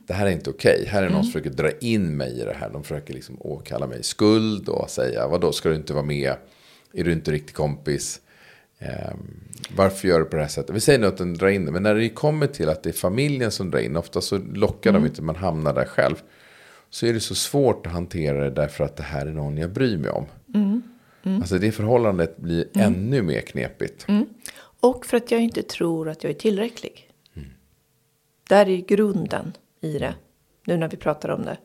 Det 0.08 0.14
här 0.14 0.26
är 0.26 0.32
inte 0.32 0.50
okej. 0.50 0.86
Här 0.88 1.04
är 1.04 1.10
någon 1.10 1.24
som 1.24 1.32
försöker 1.32 1.50
dra 1.50 1.72
in 1.72 2.18
mig 2.18 2.42
i 2.42 2.44
det 2.44 2.56
här. 2.60 2.70
De 2.70 2.84
försöker 2.84 3.14
liksom 3.14 3.38
åkalla 3.40 3.88
mig 3.88 4.04
skuld 4.04 4.70
och 4.70 4.90
säga, 4.90 5.28
vadå 5.28 5.52
ska 5.52 5.70
du 5.70 5.76
inte 5.76 5.94
vara 5.94 6.04
med 6.04 6.34
Är 6.94 7.04
du 7.04 7.12
inte 7.12 7.32
riktigt 7.32 7.56
kompis? 7.56 8.22
Eh, 8.80 9.16
varför 9.76 10.08
gör 10.08 10.20
du 10.20 10.26
på 10.26 10.36
det 10.36 10.42
här 10.42 10.50
sättet? 10.50 10.76
Vi 10.76 10.80
säger 10.80 11.00
nu 11.00 11.08
att 11.08 11.18
den 11.18 11.34
drar 11.34 11.48
in 11.48 11.66
det. 11.66 11.72
Men 11.72 11.84
när 11.84 11.96
det 11.96 12.10
kommer 12.10 12.48
till 12.48 12.70
att 12.70 12.84
det 12.84 12.90
är 12.90 12.94
familjen 12.94 13.52
som 13.52 13.72
drar 13.72 13.80
in. 13.80 13.96
Ofta 13.98 14.22
så 14.22 14.38
lockar 14.38 14.92
de 14.92 15.06
inte. 15.06 15.22
Man 15.22 15.36
hamnar 15.36 15.74
där 15.74 15.86
själv. 15.86 16.16
Så 16.90 17.06
är 17.06 17.14
det 17.14 17.20
så 17.20 17.36
svårt 17.36 17.86
att 17.88 17.94
hantera 17.94 18.44
det. 18.44 18.50
Därför 18.50 18.84
att 18.84 18.98
det 18.98 19.04
här 19.04 19.26
är 19.26 19.32
någon 19.32 19.58
jag 19.58 19.70
bryr 19.70 19.98
mig 19.98 20.10
om. 20.12 20.26
Alltså 21.24 21.58
det 21.58 21.72
förhållandet 21.72 22.38
blir 22.38 22.66
ännu 22.74 23.22
mer 23.22 23.42
knepigt. 23.42 24.06
Och 24.80 25.06
för 25.06 25.18
att 25.18 25.32
jag 25.32 25.42
inte 25.42 25.64
tror 25.64 26.10
att 26.10 26.24
jag 26.24 26.30
är 26.30 26.34
tillräcklig. 26.34 27.05
Där 28.50 28.70
är 28.70 28.78
grunden 28.78 29.54
i 29.82 29.98
det. 30.00 30.16
Nu 30.66 30.78
när 30.78 30.88
vi 30.88 30.98
pratar 30.98 31.30
om 31.30 31.46
det. 31.46 31.58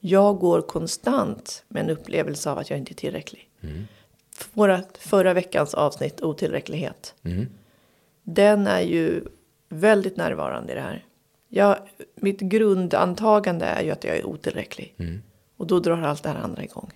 Jag 0.00 0.38
går 0.38 0.60
konstant 0.60 1.64
med 1.68 1.82
en 1.84 1.90
upplevelse 1.90 2.50
av 2.50 2.58
att 2.58 2.70
jag 2.70 2.78
inte 2.78 2.92
är 2.92 2.94
tillräcklig. 2.94 3.50
Vårat 4.52 4.98
förra 4.98 5.34
veckans 5.34 5.74
avsnitt 5.74 6.22
otillräcklighet. 6.22 7.14
Den 8.22 8.66
är 8.66 8.80
ju 8.80 9.24
väldigt 9.68 10.16
närvarande 10.16 10.72
i 10.72 10.74
det 10.74 10.80
här. 10.82 11.04
Jag, 11.48 11.76
mitt 12.14 12.40
grundantagande 12.40 13.64
är 13.66 13.82
ju 13.82 13.90
att 13.90 14.04
jag 14.04 14.16
är 14.16 14.26
otillräcklig. 14.26 14.94
Och 15.56 15.66
då 15.66 15.80
drar 15.80 16.02
allt 16.02 16.22
det 16.22 16.28
här 16.28 16.36
andra 16.40 16.64
igång. 16.64 16.90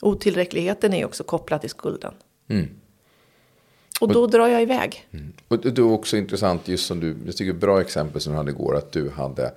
Otillräckligheten 0.00 0.94
är 0.94 1.04
också 1.04 1.24
kopplad 1.24 1.60
till 1.60 1.70
skulden. 1.70 2.14
Och 4.00 4.12
då 4.12 4.26
drar 4.26 4.48
jag 4.48 4.62
iväg. 4.62 5.08
Och 5.48 5.58
det 5.58 5.78
är 5.78 5.92
också 5.92 6.16
intressant, 6.16 6.68
just 6.68 6.86
som 6.86 7.00
du, 7.00 7.16
jag 7.26 7.36
tycker 7.36 7.52
bra 7.52 7.80
exempel 7.80 8.20
som 8.20 8.32
du 8.32 8.36
hade 8.36 8.50
igår, 8.50 8.76
att 8.76 8.92
du 8.92 9.10
hade 9.10 9.52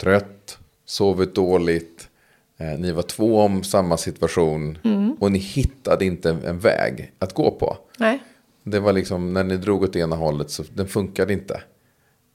trött, 0.00 0.58
sovit 0.84 1.34
dåligt, 1.34 2.08
eh, 2.56 2.78
ni 2.78 2.92
var 2.92 3.02
två 3.02 3.40
om 3.40 3.64
samma 3.64 3.96
situation 3.96 4.78
och 5.20 5.32
ni 5.32 5.38
hittade 5.38 6.04
inte 6.04 6.30
en, 6.30 6.44
en 6.44 6.58
väg 6.58 7.12
att 7.18 7.34
gå 7.34 7.50
på. 7.50 7.76
Nej. 7.98 8.22
Det 8.62 8.80
var 8.80 8.92
liksom, 8.92 9.32
när 9.32 9.44
ni 9.44 9.56
drog 9.56 9.82
åt 9.82 9.96
ena 9.96 10.16
hållet 10.16 10.50
så 10.50 10.64
den 10.74 10.88
funkade 10.88 11.32
inte. 11.32 11.60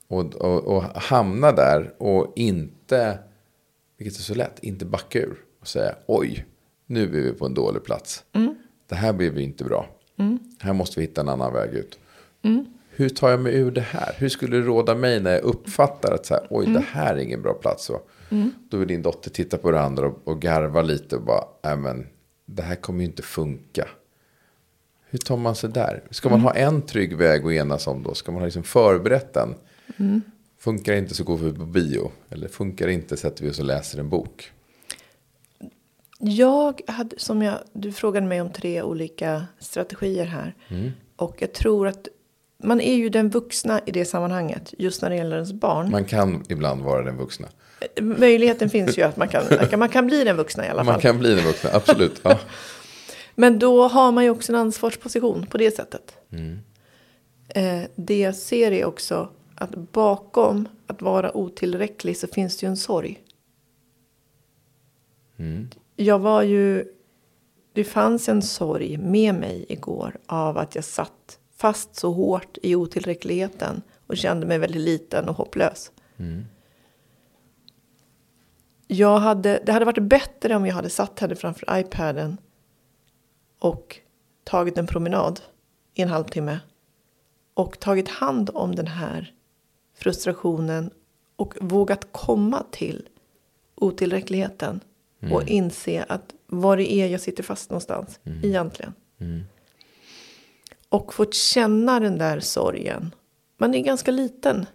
Och, 0.08 0.36
och, 0.36 0.64
och 0.64 0.84
hamna 0.84 1.52
där 1.52 1.94
och 1.98 2.34
inte, 2.36 3.20
vilket 3.98 4.20
är 4.20 4.24
så 4.24 4.36
lätt, 4.36 4.60
inte 4.62 4.86
backa 4.86 5.20
ur 5.20 5.38
och 5.62 5.68
säga 5.68 5.96
oj, 6.06 6.46
nu 6.86 7.04
är 7.04 7.08
vi 7.08 7.34
på 7.34 7.46
en 7.46 7.54
dålig 7.54 7.84
plats. 7.84 8.24
Det 8.90 8.96
här 8.96 9.14
blir 9.14 9.30
vi 9.32 9.44
inte 9.44 9.64
bra. 9.64 9.90
Här 10.60 10.74
måste 10.74 11.00
vi 11.00 11.06
hitta 11.06 11.22
en 11.22 11.30
annan 11.30 11.54
väg 11.54 11.74
ut. 11.74 12.00
Hur 12.90 13.10
tar 13.10 13.30
jag 13.30 13.40
mig 13.40 13.54
ur 13.56 13.72
det 13.72 13.82
här? 13.82 14.16
Hur 14.18 14.30
skulle 14.30 14.58
du 14.58 14.64
råda 14.64 14.96
mig 14.96 15.20
när 15.20 15.32
jag 15.32 15.42
uppfattar 15.42 16.14
att 16.14 16.26
så 16.26 16.34
här, 16.34 16.48
oj, 16.50 16.66
det 16.74 16.84
här 16.92 17.16
är 17.16 17.20
ingen 17.20 17.42
bra 17.42 17.54
plats. 17.54 17.86
Så, 17.86 18.02
Då 18.70 18.78
vill 18.78 18.88
din 18.88 19.02
dotter 19.02 19.30
titta 19.30 19.58
på 19.58 19.72
det 19.72 19.82
andra 19.82 20.08
och, 20.08 20.20
och 20.24 20.42
garva 20.42 20.82
lite 20.82 21.16
och 21.16 21.22
bara, 21.22 21.44
nej 21.64 21.78
men, 21.78 22.08
det 22.46 22.64
här 22.64 22.76
kommer 22.76 23.00
ju 23.00 23.06
inte 23.06 23.22
funka. 23.22 23.88
Hur 25.10 25.20
tar 25.20 25.38
man 25.38 25.56
sig 25.56 25.70
där? 25.70 26.04
Ska 26.10 26.30
man 26.30 26.40
ha 26.42 26.54
en 26.54 26.82
trygg 26.82 27.18
väg 27.18 27.46
att 27.46 27.52
enas 27.52 27.88
om 27.88 28.04
då? 28.04 28.14
Ska 28.14 28.32
man 28.32 28.42
ha 28.42 28.46
liksom 28.46 28.64
förberett 28.64 29.34
den? 29.34 29.56
Funkar 30.60 30.92
det 30.92 30.98
inte 31.00 31.16
så 31.16 31.24
går 31.24 31.38
vi 31.38 31.54
på 31.54 31.66
bio. 31.66 32.12
Eller 32.30 32.48
funkar 32.48 32.88
det 32.88 32.94
inte 32.94 33.18
sätter 33.18 33.44
vi 33.44 33.50
oss 33.52 33.60
och 33.60 33.66
läser 33.66 34.00
en 34.00 34.10
bok. 34.10 34.52
Jag 36.24 36.82
hade, 36.88 37.20
som 37.20 37.42
jag, 37.42 37.60
du 37.74 37.92
frågade 37.92 38.28
mig 38.28 38.42
om 38.42 38.50
tre 38.50 38.82
olika 38.82 39.46
strategier 39.60 40.26
här. 40.26 40.56
Och 41.16 41.36
jag 41.40 41.54
tror 41.54 41.88
att 41.88 42.08
man 42.64 42.82
är 42.82 42.96
ju 42.96 43.10
den 43.10 43.30
vuxna 43.30 43.82
i 43.86 43.92
det 43.92 44.06
sammanhanget. 44.06 44.74
Just 44.78 45.02
när 45.02 45.10
det 45.10 45.16
gäller 45.16 45.36
ens 45.36 45.54
barn. 45.54 45.92
Man 45.92 46.06
kan 46.06 46.44
ibland 46.50 46.82
vara 46.82 47.04
den 47.04 47.18
vuxna. 47.18 47.48
Möjligheten 48.02 48.70
finns 48.70 48.98
ju 48.98 49.02
att 49.02 49.18
man 49.18 49.28
kan, 49.28 49.44
man 49.80 49.90
kan 49.90 50.08
bli 50.08 50.24
den 50.24 50.38
vuxna 50.38 50.66
i 50.66 50.70
alla 50.70 50.86
fall. 50.86 50.94
Man 50.94 51.02
kan 51.02 51.20
bli 51.20 51.36
den 51.36 51.46
vuxna, 51.46 51.70
absolut. 51.74 52.22
Ja. 52.24 52.40
Men 53.36 53.60
då 53.60 53.88
har 53.88 54.12
man 54.12 54.24
ju 54.24 54.30
också 54.30 54.52
en 54.52 54.60
ansvarsposition 54.60 55.46
på 55.46 55.58
det 55.58 55.76
sättet. 55.76 56.16
Eh, 57.56 57.82
det 57.96 58.20
jag 58.20 58.36
ser 58.36 58.72
är 58.72 58.86
också 58.86 59.30
att 59.56 59.76
bakom 59.76 60.68
att 60.88 61.02
vara 61.02 61.38
otillräcklig 61.38 62.18
så 62.18 62.28
finns 62.28 62.58
det 62.58 62.66
ju 62.66 62.70
en 62.70 62.78
sorg. 62.78 63.20
Jag 66.02 66.20
var 66.20 66.42
ju... 66.42 66.86
Det 67.74 67.84
fanns 67.84 68.30
en 68.30 68.42
sorg 68.42 68.98
med 68.98 69.36
mig 69.36 69.66
igår 69.70 70.18
av 70.26 70.58
att 70.58 70.76
jag 70.76 70.84
satt 70.84 71.40
fast 71.56 71.96
så 71.96 72.12
hårt 72.12 72.58
i 72.64 72.76
otillräckligheten 72.76 73.82
och 74.08 74.18
kände 74.18 74.46
mig 74.46 74.58
väldigt 74.58 74.82
liten 74.82 75.30
och 75.30 75.36
hopplös. 75.36 75.92
Jag 78.88 79.20
hade, 79.20 79.62
det 79.66 79.72
hade 79.72 79.86
varit 79.86 80.04
bättre 80.04 80.56
om 80.56 80.66
jag 80.66 80.76
hade 80.76 80.90
satt 80.90 81.20
henne 81.20 81.36
framför 81.36 81.80
iPaden 81.80 82.38
och 83.60 84.00
tagit 84.44 84.78
en 84.78 84.88
promenad 84.88 85.42
i 85.94 86.02
en 86.02 86.10
halvtimme 86.10 86.60
och 87.54 87.80
tagit 87.80 88.10
hand 88.10 88.50
om 88.54 88.76
den 88.76 88.88
här 88.88 89.34
frustrationen 89.96 90.92
och 91.36 91.54
vågat 91.62 92.08
komma 92.12 92.66
till 92.72 93.08
otillräckligheten 93.76 94.80
och 95.32 95.48
inse 95.48 96.04
att 96.04 96.34
var 96.48 96.78
det 96.78 96.92
är 96.94 97.08
jag 97.08 97.22
sitter 97.22 97.44
fast 97.44 97.70
någonstans 97.70 98.20
egentligen. 98.44 98.94
Och 100.90 101.14
fått 101.14 101.34
känna 101.34 102.00
den 102.00 102.18
där 102.18 102.40
sorgen. 102.40 103.16
Man 103.58 103.74
är 103.74 103.80
ganska 103.84 104.12
liten 104.12 104.66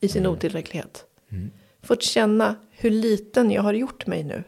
i 0.00 0.08
sin 0.08 0.26
otillräcklighet. 0.26 1.04
Fått 1.82 2.02
känna 2.02 2.56
hur 2.70 2.90
liten 2.90 3.50
jag 3.50 3.62
har 3.62 3.72
gjort 3.72 4.06
mig 4.06 4.24
nu. 4.24 4.44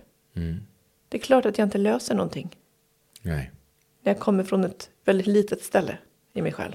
Det 1.08 1.16
är 1.16 1.22
klart 1.22 1.46
att 1.46 1.58
jag 1.58 1.66
inte 1.66 1.78
löser 1.78 2.14
någonting. 2.14 2.56
Nej. 3.22 3.50
Jag 4.02 4.18
kommer 4.18 4.44
från 4.44 4.64
ett 4.64 4.90
väldigt 5.04 5.26
litet 5.26 5.62
ställe 5.62 5.98
i 6.32 6.42
mig 6.42 6.52
själv. 6.52 6.72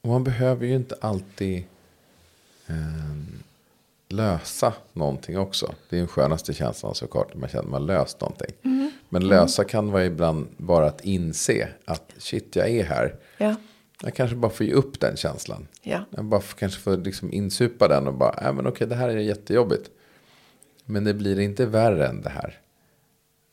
Och 0.00 0.08
man 0.08 0.24
behöver 0.24 0.66
ju 0.66 0.74
inte 0.74 0.96
alltid 1.00 1.64
eh, 2.66 2.74
lösa 4.08 4.72
någonting 4.92 5.38
också. 5.38 5.74
Det 5.90 5.96
är 5.96 5.98
den 5.98 6.08
skönaste 6.08 6.54
känslan 6.54 6.94
såklart. 6.94 7.34
Man 7.34 7.48
känner 7.48 7.64
att 7.64 7.70
man 7.70 7.86
löst 7.86 8.20
någonting. 8.20 8.50
Men 9.08 9.28
lösa 9.28 9.64
kan 9.64 9.90
vara 9.90 10.04
ibland 10.04 10.46
bara 10.56 10.86
att 10.86 11.04
inse 11.04 11.68
att 11.84 12.12
shit 12.18 12.56
jag 12.56 12.68
är 12.70 12.84
här. 12.84 13.14
Ja, 13.38 13.54
Jag 14.02 14.14
kanske 14.14 14.36
bara 14.36 14.52
får 14.52 14.66
ge 14.66 14.72
upp 14.72 15.00
den 15.00 15.16
känslan. 15.16 15.66
ja, 15.82 16.04
Jag 16.10 16.24
bara 16.24 16.40
får, 16.40 16.56
kanske 16.58 16.80
får 16.80 16.96
liksom 16.96 17.32
insupa 17.32 17.88
den 17.88 18.06
och 18.08 18.14
bara, 18.14 18.38
nej 18.42 18.52
men 18.52 18.66
okej 18.66 18.86
det 18.86 18.94
här 18.94 19.08
är 19.08 19.16
jättejobbigt. 19.16 19.90
Men 20.84 21.04
det 21.04 21.14
blir 21.14 21.38
inte 21.40 21.66
värre 21.66 22.06
än 22.06 22.22
det 22.22 22.30
här. 22.30 22.58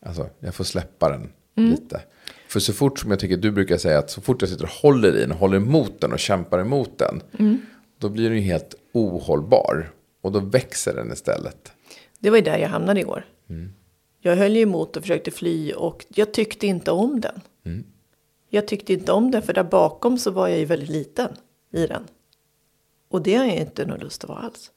Alltså 0.06 0.30
jag 0.40 0.56
får 0.56 0.64
släppa 0.64 1.10
den 1.10 1.32
lite. 1.56 2.02
För 2.48 2.60
så 2.60 2.74
fort 2.74 3.00
som 3.00 3.12
jag 3.12 3.20
tycker 3.20 3.38
du 3.38 3.52
brukar 3.52 3.78
säga 3.78 4.00
att 4.00 4.10
så 4.10 4.22
fort 4.22 4.42
jag 4.42 4.50
sitter 4.50 4.64
och 4.64 4.70
håller 4.70 5.16
i 5.16 5.20
den 5.20 5.32
håller 5.32 5.58
emot 5.58 6.02
den 6.02 6.14
och 6.14 6.20
kämpar 6.20 6.60
emot 6.60 6.98
den. 7.00 7.22
Då 7.98 8.10
blir 8.10 8.30
den 8.30 8.38
ju 8.38 8.44
helt 8.44 8.76
ohållbar. 8.92 9.90
Och 10.26 10.32
då 10.32 10.40
växer 10.40 10.94
den 10.94 11.12
istället. 11.12 11.72
det 12.20 12.30
var 12.30 12.38
ju 12.38 12.44
där 12.44 12.58
jag 12.58 12.70
hamnade 12.70 13.00
igår. 13.00 13.26
Jag 14.20 14.36
höll 14.36 14.56
ju 14.56 14.62
emot 14.62 14.98
och 14.98 15.04
försökte 15.04 15.32
fly 15.32 15.74
och 15.74 16.06
jag 16.16 16.34
tyckte 16.34 16.68
inte 16.68 16.92
om 16.92 17.22
den. 17.22 17.42
Jag 18.50 18.68
tyckte 18.68 18.94
inte 18.94 19.12
om 19.12 19.32
den 19.32 19.42
för 19.42 19.54
där 19.54 19.64
bakom 19.64 20.18
så 20.18 20.32
var 20.32 20.48
jag 20.48 20.60
ju 20.60 20.66
väldigt 20.66 20.90
liten 20.90 21.30
i 21.74 21.88
den. 21.88 22.04
Och 23.10 23.22
det 23.22 23.36
har 23.36 23.46
jag 23.46 23.56
inte 23.56 23.86
någon 23.86 24.00
lust 24.00 24.24
att 24.24 24.30
vara 24.30 24.40
alls. 24.40 24.72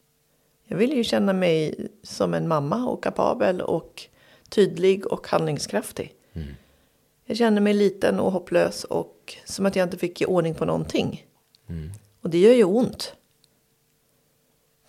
Jag 0.66 0.76
ville 0.76 0.94
ju 0.94 1.04
känna 1.04 1.32
mig 1.32 1.88
som 2.02 2.34
en 2.34 2.48
mamma 2.48 2.86
och 2.88 3.02
kapabel 3.02 3.60
och 3.60 4.02
tydlig 4.48 5.06
och 5.06 5.28
handlingskraftig. 5.28 6.14
Jag 7.24 7.36
kände 7.36 7.60
mig 7.60 7.74
liten 7.74 8.20
och 8.20 8.32
hopplös 8.32 8.84
och 8.84 9.36
som 9.44 9.66
att 9.66 9.76
jag 9.76 9.86
inte 9.86 9.98
fick 9.98 10.22
ordning 10.26 10.54
på 10.54 10.64
någonting. 10.64 11.26
Och 12.22 12.30
det 12.30 12.38
gör 12.38 12.54
ju 12.54 12.64
ont. 12.64 13.14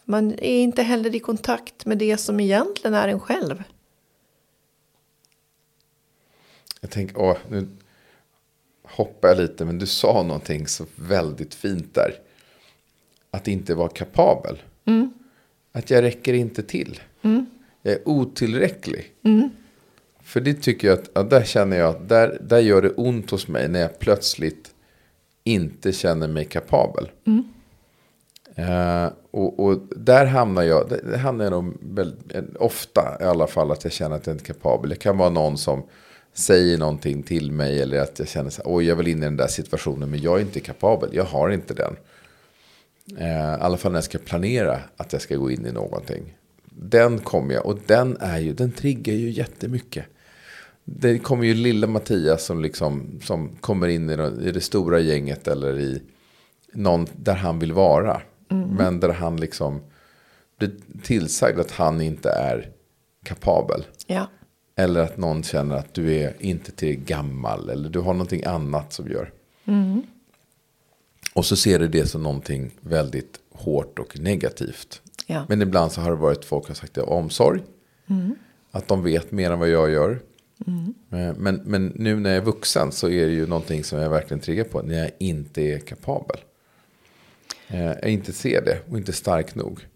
Man 0.10 0.32
är 0.32 0.62
inte 0.62 0.84
heller 0.84 1.16
i 1.16 1.20
kontakt 1.20 1.86
med 1.86 1.98
det 1.98 2.18
som 2.18 2.40
egentligen 2.40 2.94
är 2.94 3.08
en 3.08 3.20
själv. 3.20 3.64
Jag 6.82 6.92
tänker, 6.92 7.18
åh, 7.18 7.38
nu 7.50 7.68
hoppar 8.84 9.28
jag 9.28 9.38
lite, 9.38 9.66
men 9.66 9.78
du 9.80 9.86
sa 9.86 10.24
någonting 10.24 10.68
så 10.68 10.86
väldigt 10.96 11.56
fint 11.56 11.96
där. 11.96 12.14
Att 13.32 13.48
inte 13.48 13.76
vara 13.76 13.90
kapabel. 13.90 14.62
Att 15.72 15.90
jag 15.90 16.04
räcker 16.04 16.34
inte 16.34 16.64
till. 16.64 17.00
Jag 17.82 17.94
är 17.94 18.10
otillräcklig. 18.10 19.14
För 20.22 20.42
det 20.42 20.54
tycker 20.54 20.88
jag 20.88 21.00
att, 21.00 21.10
ja, 21.14 21.24
där 21.24 21.44
känner 21.44 21.78
jag 21.78 21.90
att 21.90 22.10
där, 22.10 22.38
där 22.42 22.60
gör 22.60 22.82
det 22.82 22.90
ont 22.90 23.32
hos 23.32 23.48
mig 23.48 23.68
när 23.68 23.80
jag 23.80 24.00
plötsligt 24.00 24.74
inte 25.44 25.92
känner 25.92 26.28
mig 26.28 26.46
kapabel. 26.46 27.10
Eh, 28.60 29.12
och, 29.32 29.60
och 29.60 29.80
där 29.96 30.26
hamnar 30.26 30.64
jag, 30.64 30.90
det, 30.90 31.18
hamnar 31.18 31.46
jag 31.46 31.52
nog 31.52 31.78
väldigt, 31.82 32.56
ofta 32.56 33.18
i 33.22 33.24
alla 33.24 33.48
fall 33.48 33.72
att 33.72 33.84
jag 33.84 33.94
känner 33.94 34.16
att 34.16 34.28
jag 34.28 34.34
inte 34.34 34.44
är 34.44 34.54
kapabel. 34.54 34.90
Det 34.90 34.96
kan 34.96 35.18
vara 35.18 35.30
någon 35.30 35.58
som 35.58 35.84
säger 36.34 36.78
någonting 36.78 37.24
till 37.24 37.52
mig 37.52 37.82
eller 37.82 38.00
att 38.00 38.20
jag 38.20 38.28
känner 38.28 38.50
så 38.50 38.62
här, 38.62 38.76
oj 38.76 38.86
jag 38.86 38.96
vill 38.96 39.08
in 39.08 39.18
i 39.18 39.22
den 39.22 39.38
där 39.38 39.48
situationen 39.48 40.10
men 40.10 40.22
jag 40.22 40.38
är 40.38 40.42
inte 40.42 40.60
kapabel, 40.60 41.10
jag 41.14 41.24
har 41.24 41.50
inte 41.50 41.74
den. 41.74 41.96
Eh, 43.18 43.28
I 43.28 43.62
alla 43.62 43.78
fall 43.78 43.92
när 43.92 43.98
jag 43.98 44.04
ska 44.04 44.18
planera 44.18 44.80
att 44.98 45.14
jag 45.14 45.22
ska 45.22 45.36
gå 45.36 45.52
in 45.52 45.66
i 45.66 45.72
någonting. 45.72 46.36
Den 46.66 47.20
kommer 47.20 47.54
jag, 47.54 47.66
och 47.66 47.80
den 47.86 48.18
är 48.20 48.40
ju, 48.40 48.54
den 48.54 48.72
triggar 48.72 49.14
ju 49.14 49.30
jättemycket. 49.30 50.06
det 50.84 51.20
kommer 51.20 51.46
ju 51.46 51.54
lilla 51.54 51.88
Mattias 51.88 52.46
som, 52.46 52.62
liksom, 52.62 53.20
som 53.24 53.50
kommer 53.62 53.88
in 53.88 54.10
i 54.10 54.16
det, 54.16 54.32
i 54.42 54.52
det 54.52 54.62
stora 54.62 55.00
gänget 55.00 55.48
eller 55.48 55.80
i 55.80 56.02
någon 56.74 57.08
där 57.16 57.36
han 57.36 57.60
vill 57.60 57.74
vara. 57.74 58.22
Men 58.50 59.00
där 59.00 59.10
han 59.10 59.38
liksom 59.38 59.82
blir 60.58 60.72
tillsagd 61.04 61.60
att 61.60 61.72
han 61.72 62.02
inte 62.02 62.30
är 62.30 62.72
kapabel. 63.24 63.86
Ja. 64.08 64.28
Eller 64.76 65.00
att 65.04 65.18
någon 65.18 65.44
känner 65.44 65.76
att 65.76 65.94
du 65.94 66.16
är 66.16 66.34
inte 66.40 66.72
till 66.72 66.96
gammal. 67.00 67.70
Eller 67.70 67.90
du 67.90 68.00
har 68.00 68.14
någonting 68.14 68.44
annat 68.46 68.94
som 68.94 69.08
gör. 69.08 69.32
Och 71.34 71.46
så 71.46 71.56
ser 71.56 71.80
du 71.80 71.88
det 71.88 72.06
som 72.06 72.24
någonting 72.24 72.72
väldigt 72.82 73.40
hårt 73.52 74.00
och 74.00 74.20
negativt. 74.20 75.02
Ja. 75.28 75.46
Men 75.50 75.62
ibland 75.62 75.92
så 75.92 76.02
har 76.02 76.10
det 76.10 76.16
varit 76.18 76.46
folk 76.46 76.66
som 76.66 76.72
har 76.72 76.76
sagt 76.76 76.94
det 76.94 77.02
av 77.02 77.10
omsorg. 77.10 77.62
Att 78.72 78.88
de 78.88 79.04
vet 79.04 79.32
mer 79.32 79.52
än 79.52 79.60
vad 79.60 79.70
jag 79.70 79.90
gör. 79.90 80.20
Eh, 81.12 81.34
Men, 81.38 81.56
men 81.66 81.86
nu 81.96 82.20
när 82.20 82.30
jag 82.30 82.38
är 82.38 82.46
vuxen 82.46 82.92
så 82.92 83.10
är 83.10 83.26
det 83.28 83.34
ju 83.34 83.48
någonting 83.48 83.84
som 83.84 84.00
jag 84.00 84.10
verkligen 84.10 84.42
triggar 84.42 84.64
på. 84.64 84.82
När 84.82 84.98
jag 85.00 85.12
inte 85.20 85.62
är 85.62 85.80
kapabel. 85.80 86.38
Eh, 87.72 88.14
inte 88.14 88.34
ser 88.34 88.62
det 88.66 88.80
och 88.92 88.98
inte 88.98 89.14
stark 89.14 89.56
nog. 89.56 89.88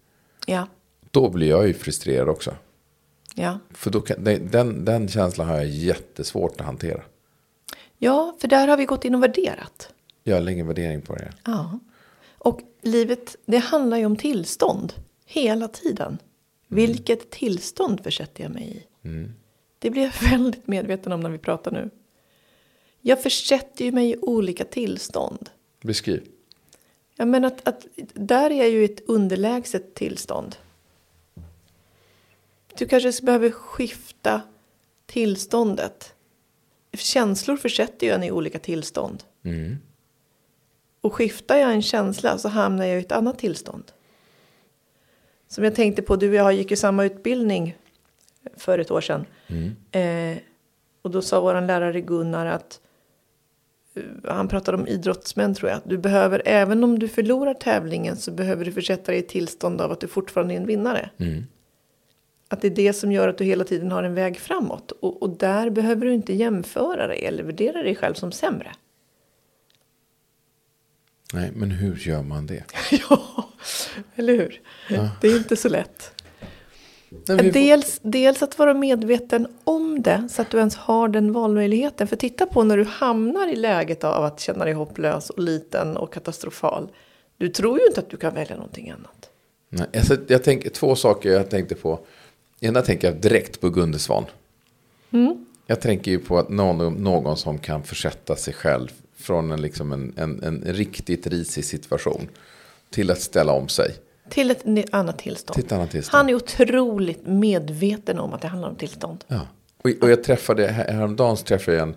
Ja. 0.46 0.66
Då 1.10 1.30
blir 1.30 1.48
jag 1.48 1.66
ju 1.66 1.74
frustrerad 1.74 2.28
också. 2.28 2.56
Ja. 3.34 3.58
För 3.70 3.90
då 3.90 4.00
kan, 4.00 4.24
den- 4.24 4.84
den, 4.84 5.08
känslan 5.08 5.48
har 5.48 5.56
jag 5.56 5.66
jättesvårt 5.66 6.60
att 6.60 6.66
hantera. 6.66 7.02
ja, 7.98 8.36
för 8.40 8.48
där 8.48 8.68
har 8.68 8.76
vi 8.76 8.84
gått 8.84 9.04
in 9.04 9.14
och 9.14 9.22
värderat. 9.22 9.92
Jag 10.22 10.40
har 10.40 10.48
ingen 10.50 10.66
värdering 10.66 11.02
på 11.02 11.14
det. 11.14 11.32
Ja. 11.44 11.78
Och 12.38 12.60
livet, 12.82 13.36
det 13.46 13.58
handlar 13.58 13.96
ju 13.96 14.06
om 14.06 14.16
tillstånd. 14.16 14.92
Hela 15.26 15.68
tiden. 15.68 16.18
Vilket 16.68 17.30
tillstånd 17.30 18.00
försätter 18.04 18.42
jag 18.42 18.52
mig 18.52 18.84
i? 19.02 19.08
Det 19.78 19.90
blir 19.90 20.02
jag 20.02 20.12
väldigt 20.30 20.66
medveten 20.66 21.12
om 21.12 21.20
när 21.20 21.30
vi 21.30 21.38
pratar 21.38 21.70
nu. 21.70 21.90
Jag 23.00 23.22
försätter 23.22 23.84
ju 23.84 23.92
mig 23.92 24.10
i 24.10 24.16
olika 24.16 24.64
tillstånd. 24.64 25.50
Beskriv. 25.82 26.22
Ja, 27.16 27.24
men 27.24 27.44
att, 27.44 27.68
att 27.68 27.86
där 28.14 28.50
är 28.50 28.66
ju 28.66 28.84
ett 28.84 29.08
underlägset 29.08 29.94
tillstånd. 29.94 30.56
Du 32.78 32.86
kanske 32.86 33.24
behöver 33.24 33.50
skifta 33.50 34.42
tillståndet. 35.06 36.14
Känslor 36.92 37.56
försätter 37.56 38.06
ju 38.06 38.12
en 38.12 38.22
i 38.22 38.30
olika 38.30 38.58
tillstånd. 38.58 39.24
Och 41.00 41.14
skiftar 41.14 41.56
jag 41.56 41.72
en 41.72 41.82
känsla 41.82 42.38
så 42.38 42.48
hamnar 42.48 42.84
jag 42.84 42.96
i 42.96 43.00
ett 43.00 43.12
annat 43.12 43.38
tillstånd. 43.38 43.92
Som 45.48 45.64
jag 45.64 45.74
tänkte 45.74 46.02
på, 46.02 46.16
du 46.16 46.28
och 46.28 46.34
jag 46.34 46.52
gick 46.52 46.70
ju 46.70 46.76
samma 46.76 47.04
utbildning 47.04 47.76
för 48.56 48.78
ett 48.78 48.90
år 48.90 49.00
sedan. 49.00 49.26
Eh, 49.90 50.38
och 51.02 51.10
då 51.10 51.22
sa 51.22 51.40
vår 51.40 51.60
lärare 51.60 52.00
Gunnar 52.00 52.46
att 52.46 52.80
han 54.28 54.48
pratade 54.48 54.78
om 54.78 54.86
idrottsmän 54.86 55.54
tror 55.54 55.70
jag. 55.70 55.80
Du 55.84 55.98
behöver, 55.98 56.42
även 56.44 56.84
om 56.84 56.98
du 56.98 57.08
förlorar 57.08 57.54
tävlingen 57.54 58.16
så 58.16 58.30
behöver 58.30 58.64
du 58.64 58.72
försätta 58.72 59.12
dig 59.12 59.20
i 59.20 59.22
tillstånd 59.22 59.80
av 59.80 59.92
att 59.92 60.00
du 60.00 60.08
fortfarande 60.08 60.54
är 60.54 60.56
en 60.56 60.66
vinnare. 60.66 61.10
Att 62.48 62.60
det 62.60 62.68
är 62.68 62.74
det 62.74 62.92
som 62.92 63.12
gör 63.12 63.28
att 63.28 63.38
du 63.38 63.44
hela 63.44 63.64
tiden 63.64 63.92
har 63.92 64.02
en 64.02 64.14
väg 64.14 64.38
framåt. 64.38 64.90
Och, 64.92 65.22
och 65.22 65.30
där 65.30 65.70
behöver 65.70 66.06
du 66.06 66.14
inte 66.14 66.34
jämföra 66.34 67.06
dig 67.06 67.24
eller 67.24 67.44
värdera 67.44 67.82
dig 67.82 67.96
själv 67.96 68.14
som 68.14 68.32
sämre. 68.32 68.72
Nej, 71.32 71.50
men 71.54 71.70
hur 71.70 71.96
gör 71.96 72.22
man 72.22 72.46
det? 72.46 72.64
ja, 73.10 73.48
eller 74.14 74.32
hur? 74.32 74.60
Det 75.20 75.28
är 75.28 75.36
inte 75.36 75.56
så 75.56 75.68
lätt. 75.68 76.23
Får- 77.26 77.52
Dels, 77.52 78.00
dels 78.02 78.42
att 78.42 78.58
vara 78.58 78.74
medveten 78.74 79.46
om 79.64 80.02
det 80.02 80.28
så 80.30 80.42
att 80.42 80.50
du 80.50 80.58
ens 80.58 80.76
har 80.76 81.08
den 81.08 81.32
valmöjligheten. 81.32 82.06
För 82.08 82.16
titta 82.16 82.46
på 82.46 82.64
när 82.64 82.76
du 82.76 82.84
hamnar 82.84 83.52
i 83.52 83.56
läget 83.56 84.04
av 84.04 84.24
att 84.24 84.40
känna 84.40 84.64
dig 84.64 84.74
hopplös 84.74 85.30
och 85.30 85.42
liten 85.42 85.96
och 85.96 86.12
katastrofal. 86.12 86.88
Du 87.36 87.48
tror 87.48 87.78
ju 87.80 87.86
inte 87.86 88.00
att 88.00 88.10
du 88.10 88.16
kan 88.16 88.34
välja 88.34 88.56
någonting 88.56 88.90
annat. 88.90 89.30
Nej, 89.68 89.86
alltså, 89.96 90.16
jag 90.26 90.44
tänker, 90.44 90.70
två 90.70 90.96
saker 90.96 91.30
jag 91.32 91.50
tänkte 91.50 91.74
på. 91.74 91.98
Ena 92.60 92.82
tänker 92.82 93.08
jag 93.08 93.16
direkt 93.20 93.60
på 93.60 93.68
Gunde 93.70 93.98
Svan. 93.98 94.24
Jag 95.66 95.80
tänker 95.80 96.10
ju 96.10 96.18
på 96.18 96.38
att 96.38 96.48
någon, 96.48 96.94
någon 96.94 97.36
som 97.36 97.58
kan 97.58 97.82
försätta 97.82 98.36
sig 98.36 98.54
själv 98.54 98.88
från 99.16 99.50
en, 99.52 99.62
liksom 99.62 99.92
en, 99.92 100.12
en, 100.16 100.42
en 100.42 100.62
riktigt 100.74 101.26
risig 101.26 101.64
situation 101.64 102.28
till 102.90 103.10
att 103.10 103.20
ställa 103.20 103.52
om 103.52 103.68
sig 103.68 103.94
Till 104.30 104.50
ett 104.50 104.64
annat 104.94 105.18
tillstånd. 105.18 105.54
till 105.54 105.64
ett 105.64 105.72
annat 105.72 105.90
tillstånd. 105.90 106.18
Han 106.18 106.28
är 106.28 106.34
otroligt 106.34 107.26
medveten 107.26 108.18
om 108.18 108.32
att 108.32 108.40
det 108.42 108.48
handlar 108.48 108.68
om 108.68 108.76
tillstånd. 108.76 109.24
Ja. 109.28 109.40
Och, 109.82 109.90
och 110.02 110.10
jag 110.10 110.24
träffade, 110.24 110.66
här- 110.66 110.92
häromdagen 110.92 111.36
så 111.36 111.44
träffade 111.44 111.76
jag 111.76 111.88
en, 111.88 111.94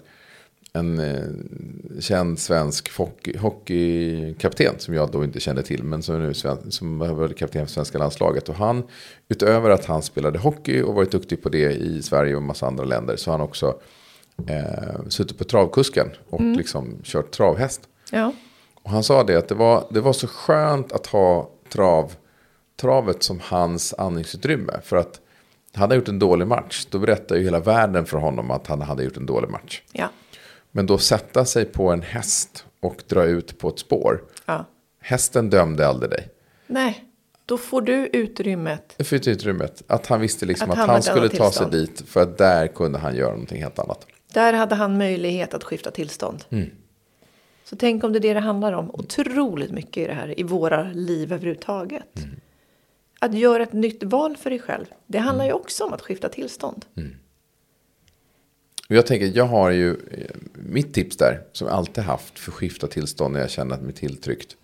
en 0.74 1.00
eh, 1.00 2.00
känd 2.00 2.40
svensk 2.40 2.98
hockey, 2.98 3.38
hockeykapten 3.38 4.76
som 4.78 4.94
jag 4.94 5.12
då 5.12 5.24
inte 5.24 5.40
kände 5.40 5.64
till. 5.64 5.84
Men 5.84 6.04
som, 6.04 6.20
nu 6.20 6.34
som 6.70 7.00
varit 7.00 7.38
kapten 7.38 7.66
för 7.66 7.74
svenska 7.74 7.98
landslaget. 7.98 8.50
Och 8.50 8.56
han, 8.56 8.84
utöver 9.30 9.70
att 9.70 9.86
han 9.86 10.02
spelade 10.02 10.40
hockey 10.40 10.82
och 10.82 10.94
varit 10.94 11.12
duktig 11.12 11.44
på 11.44 11.50
det 11.50 11.72
i 11.74 12.02
Sverige 12.02 12.36
och 12.36 12.42
en 12.42 12.48
massa 12.48 12.68
andra 12.68 12.84
länder. 12.84 13.16
Så 13.16 13.32
har 13.32 13.38
han 13.38 13.48
också 13.48 13.80
eh, 14.48 15.08
suttit 15.10 15.38
på 15.38 15.44
travkusken 15.44 16.08
och 16.30 16.42
liksom 16.42 17.00
kört 17.04 17.32
travhäst. 17.32 17.82
Ja. 18.12 18.34
Och 18.84 18.90
han 18.90 19.04
sa 19.04 19.24
det 19.24 19.36
att 19.36 19.48
det 19.48 19.56
var, 19.56 19.88
det 19.90 20.02
var 20.02 20.14
så 20.14 20.28
skönt 20.28 20.92
att 20.92 21.08
ha 21.08 21.50
trav, 21.70 22.14
travet 22.82 23.24
som 23.24 23.40
hans 23.44 23.94
andningsutrymme. 23.94 24.74
För 24.84 24.98
att 24.98 25.22
hade 25.74 25.94
han 25.94 26.00
gjort 26.00 26.08
en 26.10 26.20
dålig 26.20 26.48
match, 26.48 26.86
då 26.90 27.00
berättade 27.00 27.40
ju 27.40 27.46
hela 27.46 27.60
världen 27.60 28.06
för 28.06 28.18
honom 28.18 28.52
att 28.52 28.68
han 28.68 28.82
hade 28.82 29.04
gjort 29.04 29.18
en 29.18 29.26
dålig 29.26 29.50
match. 29.50 29.82
Ja. 29.92 30.10
Men 30.72 30.86
då 30.86 30.98
sätta 30.98 31.46
sig 31.46 31.66
på 31.66 31.92
en 31.92 32.02
häst 32.02 32.66
och 32.80 33.04
dra 33.08 33.24
ut 33.24 33.58
på 33.60 33.70
ett 33.70 33.80
spår. 33.80 34.24
ja. 34.46 34.66
Hästen 35.00 35.50
dömde 35.50 35.88
aldrig 35.88 36.12
dig. 36.12 36.30
Nej, 36.68 37.06
då 37.46 37.58
får 37.58 37.82
du 37.82 38.10
utrymmet. 38.14 38.94
Det 38.98 39.04
fick 39.04 39.28
utrymmet. 39.28 39.84
Att 39.88 40.08
han 40.08 40.22
visste 40.22 40.46
liksom 40.46 40.72
Att 40.72 40.78
att, 40.78 40.88
han 40.88 40.98
ett 40.98 41.04
skulle 41.04 41.30
ta 41.30 41.52
sig 41.52 41.70
dit. 41.72 42.04
För 42.08 42.22
att 42.22 42.38
där 42.38 42.68
kunde 42.68 43.00
han 43.00 43.16
göra 43.16 43.32
någonting 43.32 43.62
helt 43.62 43.80
annat. 43.80 44.08
Där 44.34 44.54
hade 44.54 44.76
han 44.76 44.98
möjlighet 44.98 45.54
att 45.54 45.64
skifta 45.64 45.92
tillstånd. 45.92 46.44
Så 47.70 47.76
tänk 47.76 48.04
om 48.04 48.14
det 48.14 48.20
är 48.20 48.22
det 48.22 48.34
det 48.34 48.40
handlar 48.40 48.74
om. 48.74 48.92
Otroligt 48.94 49.72
mycket 49.72 49.98
i 49.98 50.08
det 50.08 50.14
här, 50.14 50.40
i 50.40 50.44
våra 50.44 50.92
liv 50.92 51.34
överhuvudtaget. 51.34 52.26
Att 53.20 53.34
göra 53.34 53.64
ett 53.64 53.74
nytt 53.74 54.04
val 54.04 54.38
för 54.38 54.50
dig 54.50 54.60
själv. 54.60 54.86
Det 55.08 55.18
handlar 55.18 55.46
ju 55.46 55.52
också 55.52 55.84
om 55.84 55.94
att 55.94 56.02
skifta 56.02 56.30
tillstånd. 56.30 56.86
Och 58.90 58.96
jag 58.96 59.06
tänker, 59.06 59.32
jag 59.38 59.46
har 59.46 59.70
ju 59.72 59.90
eh, 59.92 60.36
mitt 60.54 60.94
tips 60.94 61.18
där, 61.18 61.42
som 61.52 61.68
jag 61.68 61.76
alltid 61.78 62.04
haft 62.04 62.40
för 62.40 62.52
skifta 62.52 62.88
tillstånd 62.88 63.34
när 63.34 63.40
jag 63.42 63.50
känner 63.50 63.76
att 63.76 63.82
mig 63.82 63.94
tilltryckt 63.94 64.58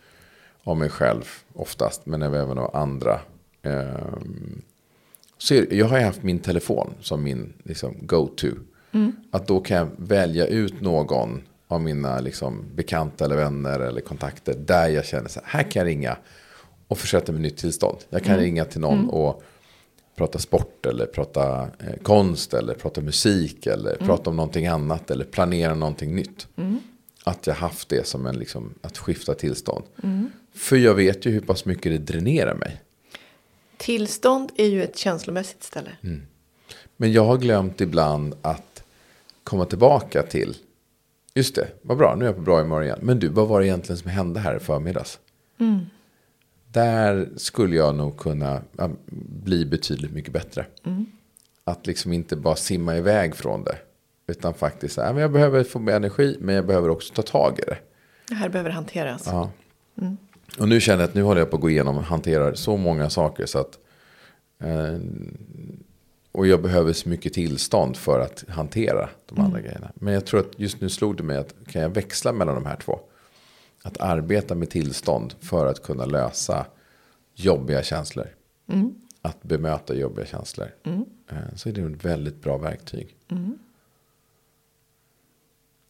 av 0.64 0.78
mig 0.78 0.90
själv 0.90 1.24
oftast, 1.54 2.06
men 2.06 2.22
även 2.22 2.58
av 2.58 2.76
andra. 2.76 3.20
Ehm, 3.62 4.62
Så 5.38 5.54
jag 5.72 5.86
har 5.86 5.98
ju 5.98 6.04
haft 6.04 6.24
min 6.24 6.40
telefon 6.40 6.94
som 7.02 7.24
min 7.24 7.54
liksom, 7.64 7.96
go-to. 8.02 8.48
Att 9.32 9.48
då 9.48 9.60
kan 9.60 9.78
jag 9.78 9.88
välja 9.98 10.48
ut 10.48 10.82
någon 10.82 11.42
av 11.74 11.82
mina 11.82 12.20
liksom, 12.20 12.66
bekanta 12.76 13.26
eller 13.26 13.36
vänner 13.36 13.80
eller 13.80 14.02
kontakter 14.02 14.54
där 14.54 14.88
jag 14.88 15.06
känner 15.06 15.30
så 15.30 15.40
här, 15.44 15.48
här 15.64 15.72
kan 15.72 15.80
jag 15.80 15.88
ringa 15.88 16.18
och 16.88 16.98
försätta 16.98 17.32
mig 17.32 17.40
i 17.40 17.44
nytt 17.44 17.58
tillstånd. 17.58 17.98
Jag 18.10 18.24
kan 18.24 18.38
ringa 18.38 18.66
till 18.66 18.82
någon 18.82 19.10
och 19.10 19.44
prata 20.16 20.40
sport 20.40 20.86
eller 20.86 21.06
prata 21.06 21.62
eh, 21.62 21.96
konst 22.04 22.54
eller 22.54 22.74
prata 22.74 23.02
musik 23.02 23.68
eller 23.68 23.96
prata 23.96 24.30
om 24.30 24.36
någonting 24.36 24.68
annat 24.68 25.12
eller 25.12 25.26
planera 25.26 25.76
någonting 25.76 26.16
nytt. 26.16 26.48
Att 27.24 27.48
jag 27.48 27.54
haft 27.54 27.90
det 27.90 28.08
som 28.08 28.26
en 28.26 28.36
liksom, 28.36 28.74
att 28.82 28.98
skifta 28.98 29.34
tillstånd. 29.34 29.84
För 30.56 30.78
jag 30.78 30.94
vet 30.96 31.26
ju 31.26 31.32
hur 31.32 31.42
pass 31.42 31.66
mycket 31.66 31.92
det 31.92 32.14
dränerar 32.14 32.56
mig. 32.56 32.82
Tillstånd 33.78 34.52
är 34.56 34.68
ju 34.68 34.84
ett 34.84 34.98
känslomässigt 34.98 35.64
ställe. 35.64 35.92
Men 36.98 37.12
jag 37.12 37.26
har 37.26 37.38
glömt 37.38 37.82
ibland 37.82 38.36
att 38.42 38.84
komma 39.44 39.66
tillbaka 39.66 40.24
till. 40.24 40.58
Just 41.36 41.56
det, 41.56 41.68
vad 41.82 41.98
bra, 41.98 42.16
nu 42.16 42.26
är 42.26 42.30
jag 42.30 42.36
på 42.36 42.42
bra 42.42 42.62
humör 42.62 42.82
igen. 42.82 43.00
Men 43.02 43.20
du, 43.20 43.28
vad 43.28 43.48
var 43.48 43.60
det 43.60 43.68
egentligen 43.68 43.98
som 43.98 44.12
hände 44.12 44.40
här 44.40 44.56
i 44.56 44.60
förmiddags? 44.60 45.20
Där 46.72 47.30
skulle 47.36 47.76
jag 47.76 47.96
nog 47.96 48.18
kunna 48.18 48.62
bli 49.44 49.66
betydligt 49.66 50.12
mycket 50.12 50.34
bättre. 50.34 50.66
Att 51.64 51.88
liksom 51.88 52.14
inte 52.14 52.36
bara 52.36 52.56
simma 52.56 52.98
iväg 52.98 53.36
från 53.36 53.64
det. 53.64 53.78
Utan 54.28 54.54
faktiskt, 54.54 54.98
ja, 54.98 55.14
men 55.14 55.22
jag 55.22 55.32
behöver 55.32 55.64
få 55.64 55.80
mer 55.80 55.94
energi, 55.94 56.38
men 56.40 56.56
jag 56.56 56.66
behöver 56.66 56.90
också 56.90 57.14
ta 57.14 57.22
tag 57.22 57.60
i 57.60 57.62
det. 57.62 57.78
Det 58.28 58.36
här 58.36 58.50
behöver 58.50 58.70
hanteras. 58.70 59.24
Ja. 59.26 59.50
Och 60.60 60.70
nu 60.70 60.82
känner 60.82 61.00
jag 61.00 61.08
att 61.08 61.16
nu 61.16 61.22
håller 61.22 61.42
jag 61.42 61.50
på 61.50 61.56
att 61.56 61.62
gå 61.62 61.70
igenom 61.70 61.98
och 61.98 62.04
hantera 62.04 62.56
så 62.56 62.78
många 62.78 63.10
saker 63.10 63.46
så 63.46 63.60
att 63.60 63.80
eh, 64.60 65.00
och 66.34 66.48
jag 66.48 66.62
behöver 66.62 66.94
så 66.94 67.10
mycket 67.10 67.34
tillstånd 67.34 67.98
för 67.98 68.20
att 68.20 68.44
hantera 68.50 69.10
de 69.26 69.40
andra 69.42 69.62
grejerna. 69.62 69.92
Men 69.96 70.14
jag 70.14 70.26
tror 70.26 70.40
att 70.40 70.60
just 70.60 70.82
nu 70.82 70.90
slog 70.90 71.18
det 71.18 71.24
mig 71.24 71.38
att 71.38 71.54
kan 71.68 71.82
jag 71.82 71.90
växla 71.90 72.34
mellan 72.34 72.56
de 72.56 72.66
här 72.66 72.76
två? 72.76 73.00
Att 73.84 73.98
arbeta 73.98 74.56
med 74.56 74.70
tillstånd 74.70 75.36
för 75.40 75.66
att 75.68 75.84
kunna 75.84 76.06
lösa 76.06 76.66
jobbiga 77.36 77.84
känslor. 77.84 78.28
Att 79.22 79.44
bemöta 79.44 79.94
jobbiga 79.96 80.26
känslor. 80.26 80.68
Eh, 81.30 81.38
Så 81.56 81.70
är 81.70 81.74
det 81.74 81.82
ett 81.82 82.06
väldigt 82.06 82.42
bra 82.42 82.58
verktyg. 82.58 83.16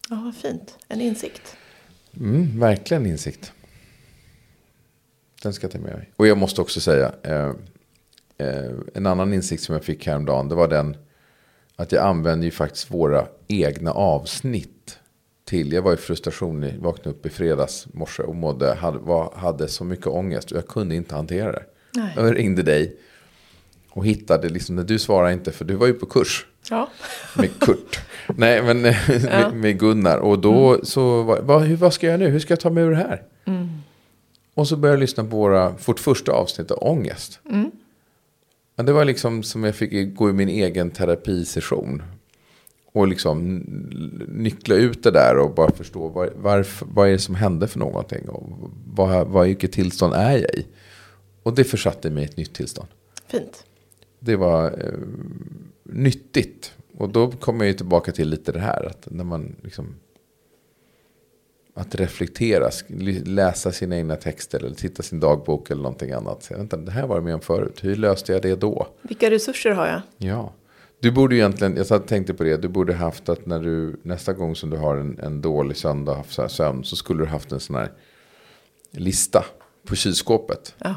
Ja, 0.09 0.21
vad 0.25 0.35
fint. 0.35 0.77
En 0.87 1.01
insikt. 1.01 1.57
Mm, 2.17 2.59
verkligen 2.59 3.05
insikt. 3.05 3.51
Den 5.41 5.53
ska 5.53 5.65
jag 5.65 5.71
ta 5.71 5.79
med 5.79 5.93
mig. 5.95 6.09
Och 6.15 6.27
jag 6.27 6.37
måste 6.37 6.61
också 6.61 6.79
säga, 6.81 7.13
eh, 7.23 7.53
en 8.93 9.05
annan 9.05 9.33
insikt 9.33 9.63
som 9.63 9.73
jag 9.73 9.83
fick 9.83 10.07
häromdagen, 10.07 10.49
det 10.49 10.55
var 10.55 10.67
den 10.67 10.97
att 11.75 11.91
jag 11.91 12.03
använder 12.05 12.45
ju 12.45 12.51
faktiskt 12.51 12.91
våra 12.91 13.27
egna 13.47 13.91
avsnitt 13.91 14.99
till. 15.45 15.73
Jag 15.73 15.81
var 15.81 15.93
i 15.93 15.97
frustration, 15.97 16.63
jag 16.63 16.71
vaknade 16.79 17.09
upp 17.09 17.25
i 17.25 17.29
fredags 17.29 17.87
morse 17.93 18.23
och 18.23 18.35
mådde, 18.35 18.73
hade, 18.73 18.97
var, 18.97 19.33
hade 19.35 19.67
så 19.67 19.83
mycket 19.83 20.07
ångest 20.07 20.51
och 20.51 20.57
jag 20.57 20.67
kunde 20.67 20.95
inte 20.95 21.15
hantera 21.15 21.51
det. 21.51 21.63
Nej. 21.95 22.13
Jag 22.15 22.37
ringde 22.37 22.63
dig 22.63 22.97
och 23.89 24.05
hittade, 24.05 24.49
liksom, 24.49 24.75
när 24.75 24.83
du 24.83 24.99
svarade 24.99 25.33
inte, 25.33 25.51
för 25.51 25.65
du 25.65 25.75
var 25.75 25.87
ju 25.87 25.93
på 25.93 26.05
kurs 26.05 26.45
Ja. 26.69 26.89
med 27.37 27.59
Kurt. 27.59 27.99
Nej, 28.37 28.61
men 28.61 28.85
eh, 28.85 28.95
med, 29.07 29.53
med 29.53 29.79
Gunnar. 29.79 30.17
Och 30.17 30.39
då 30.39 30.79
så, 30.85 31.23
var, 31.23 31.41
vad, 31.41 31.67
vad 31.67 31.93
ska 31.93 32.05
jag 32.07 32.11
göra 32.11 32.27
nu? 32.27 32.31
Hur 32.33 32.39
ska 32.39 32.51
jag 32.51 32.59
ta 32.59 32.69
mig 32.69 32.83
ur 32.83 32.89
det 32.91 32.95
här? 32.95 33.21
Och 34.53 34.67
så 34.67 34.75
började 34.75 34.95
jag 34.95 34.99
lyssna 34.99 35.23
på 35.23 35.29
våra, 35.37 35.69
vårt 35.85 35.99
första 35.99 36.31
avsnitt 36.31 36.71
av 36.71 36.77
Ångest. 36.81 37.39
Ja, 38.75 38.83
det 38.83 38.93
var 38.93 39.05
liksom 39.05 39.43
som 39.43 39.63
jag 39.63 39.75
fick 39.75 40.15
gå 40.15 40.29
i 40.29 40.33
min 40.33 40.49
egen 40.49 40.91
terapisession. 40.91 42.03
Och 42.93 43.07
liksom 43.07 43.57
nyckla 44.27 44.75
ut 44.75 45.03
det 45.03 45.11
där 45.11 45.37
och 45.37 45.53
bara 45.53 45.71
förstå 45.71 46.07
var, 46.07 46.33
varför, 46.35 46.87
vad 46.89 47.07
är 47.07 47.11
det 47.11 47.19
som 47.19 47.35
hände 47.35 47.67
för 47.67 47.79
någonting. 47.79 48.29
Och 48.29 48.71
vad, 48.85 49.27
vad, 49.27 49.47
vilket 49.47 49.71
tillstånd 49.71 50.13
är 50.13 50.37
jag 50.37 50.55
i? 50.55 50.65
Och 51.43 51.55
det 51.55 51.63
försatte 51.63 52.09
mig 52.09 52.23
i 52.23 52.25
ett 52.25 52.37
nytt 52.37 52.53
tillstånd. 52.53 52.87
Fint. 53.27 53.65
Det 54.19 54.35
var 54.35 54.65
eh, 54.65 54.99
nyttigt. 55.83 56.73
Och 56.97 57.09
då 57.09 57.31
kommer 57.31 57.65
jag 57.65 57.77
tillbaka 57.77 58.11
till 58.11 58.29
lite 58.29 58.51
det 58.51 58.59
här. 58.59 58.85
Att 58.85 59.07
när 59.11 59.23
man 59.23 59.55
liksom... 59.63 59.95
Att 61.75 61.95
reflektera, 61.95 62.69
läsa 63.25 63.71
sina 63.71 63.97
egna 63.97 64.15
texter 64.15 64.63
eller 64.63 64.75
titta 64.75 65.03
sin 65.03 65.19
dagbok 65.19 65.71
eller 65.71 65.81
någonting 65.81 66.11
annat. 66.11 66.43
Så, 66.43 66.57
vänta, 66.57 66.77
det 66.77 66.91
här 66.91 67.07
var 67.07 67.15
jag 67.15 67.23
med 67.23 67.33
om 67.33 67.41
förut. 67.41 67.79
Hur 67.83 67.95
löste 67.95 68.33
jag 68.33 68.41
det 68.41 68.55
då? 68.55 68.87
Vilka 69.01 69.31
resurser 69.31 69.71
har 69.71 69.87
jag? 69.87 70.01
Ja. 70.17 70.53
Du 70.99 71.11
borde 71.11 71.35
egentligen, 71.35 71.85
jag 71.89 72.07
tänkte 72.07 72.33
på 72.33 72.43
det, 72.43 72.57
du 72.57 72.67
borde 72.67 72.93
haft 72.93 73.29
att 73.29 73.45
när 73.45 73.59
du, 73.59 73.99
nästa 74.03 74.33
gång 74.33 74.55
som 74.55 74.69
du 74.69 74.77
har 74.77 74.97
en, 74.97 75.19
en 75.19 75.41
dålig 75.41 75.77
söndag, 75.77 76.13
haft 76.13 76.33
så 76.33 76.41
här 76.41 76.49
sömn, 76.49 76.83
så 76.83 76.95
skulle 76.95 77.23
du 77.23 77.27
haft 77.27 77.51
en 77.51 77.59
sån 77.59 77.75
här 77.75 77.91
lista 78.91 79.45
på 79.87 79.95
kylskåpet. 79.95 80.75
Ja. 80.77 80.95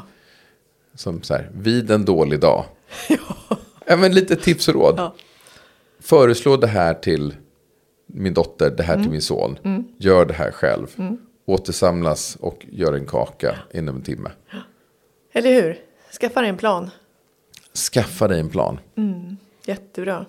Som 0.95 1.23
så 1.23 1.33
här, 1.33 1.51
vid 1.53 1.91
en 1.91 2.05
dålig 2.05 2.39
dag. 2.39 2.65
ja. 3.87 3.97
men 3.97 4.13
lite 4.13 4.35
tips 4.35 4.67
och 4.67 4.73
råd. 4.73 4.93
Ja. 4.97 5.15
Föreslå 5.99 6.57
det 6.57 6.67
här 6.67 6.93
till 6.93 7.35
min 8.07 8.33
dotter, 8.33 8.69
det 8.77 8.83
här 8.83 9.01
till 9.01 9.11
min 9.11 9.21
son. 9.21 9.57
Gör 9.97 10.25
det 10.25 10.33
här 10.33 10.51
själv. 10.51 10.95
Återsamlas 11.45 12.35
och 12.35 12.65
gör 12.69 12.93
en 12.93 13.05
kaka 13.05 13.57
inom 13.73 13.95
en 13.95 14.01
timme. 14.01 14.31
Eller 15.31 15.61
hur? 15.61 15.79
Skaffa 16.19 16.41
dig 16.41 16.49
en 16.49 16.57
plan. 16.57 16.89
Skaffa 17.91 18.27
dig 18.27 18.39
en 18.39 18.49
plan. 18.49 18.79
Jättebra. 19.65 20.25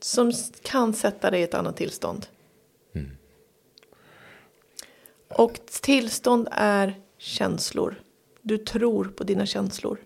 Som 0.00 0.32
kan 0.62 0.92
sätta 0.92 1.30
dig 1.30 1.40
i 1.40 1.44
ett 1.44 1.54
annat 1.54 1.76
tillstånd. 1.76 2.26
Och 5.28 5.60
tillstånd 5.82 6.48
är 6.50 6.94
känslor. 7.18 8.02
Du 8.42 8.58
tror 8.58 9.04
på 9.04 9.24
dina 9.24 9.46
känslor. 9.46 9.98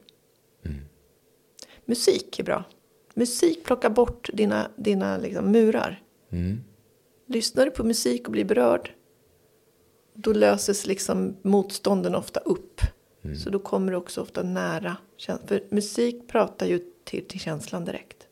Musik 1.85 2.38
är 2.38 2.44
bra. 2.44 2.64
Musik 3.14 3.64
plockar 3.64 3.90
bort 3.90 4.31
dina, 4.33 4.68
dina 4.77 5.16
liksom 5.18 5.51
murar. 5.51 6.03
Lyssnar 7.33 7.64
du 7.64 7.71
på 7.71 7.85
musik 7.85 8.27
och 8.27 8.33
blir 8.33 8.45
berörd. 8.45 8.90
Då 10.14 10.33
löses 10.33 10.87
liksom 10.87 11.37
motstånden 11.42 12.14
ofta 12.14 12.40
upp. 12.40 12.81
Så 13.45 13.51
då 13.51 13.59
kommer 13.59 13.92
du 13.92 13.99
också 13.99 14.21
ofta 14.21 14.42
nära. 14.42 14.97
För 15.47 15.64
musik 15.68 16.29
pratar 16.29 16.66
ju 16.66 16.81
till, 17.05 17.25
till 17.29 17.40
känslan 17.40 17.85
direkt. 17.85 18.27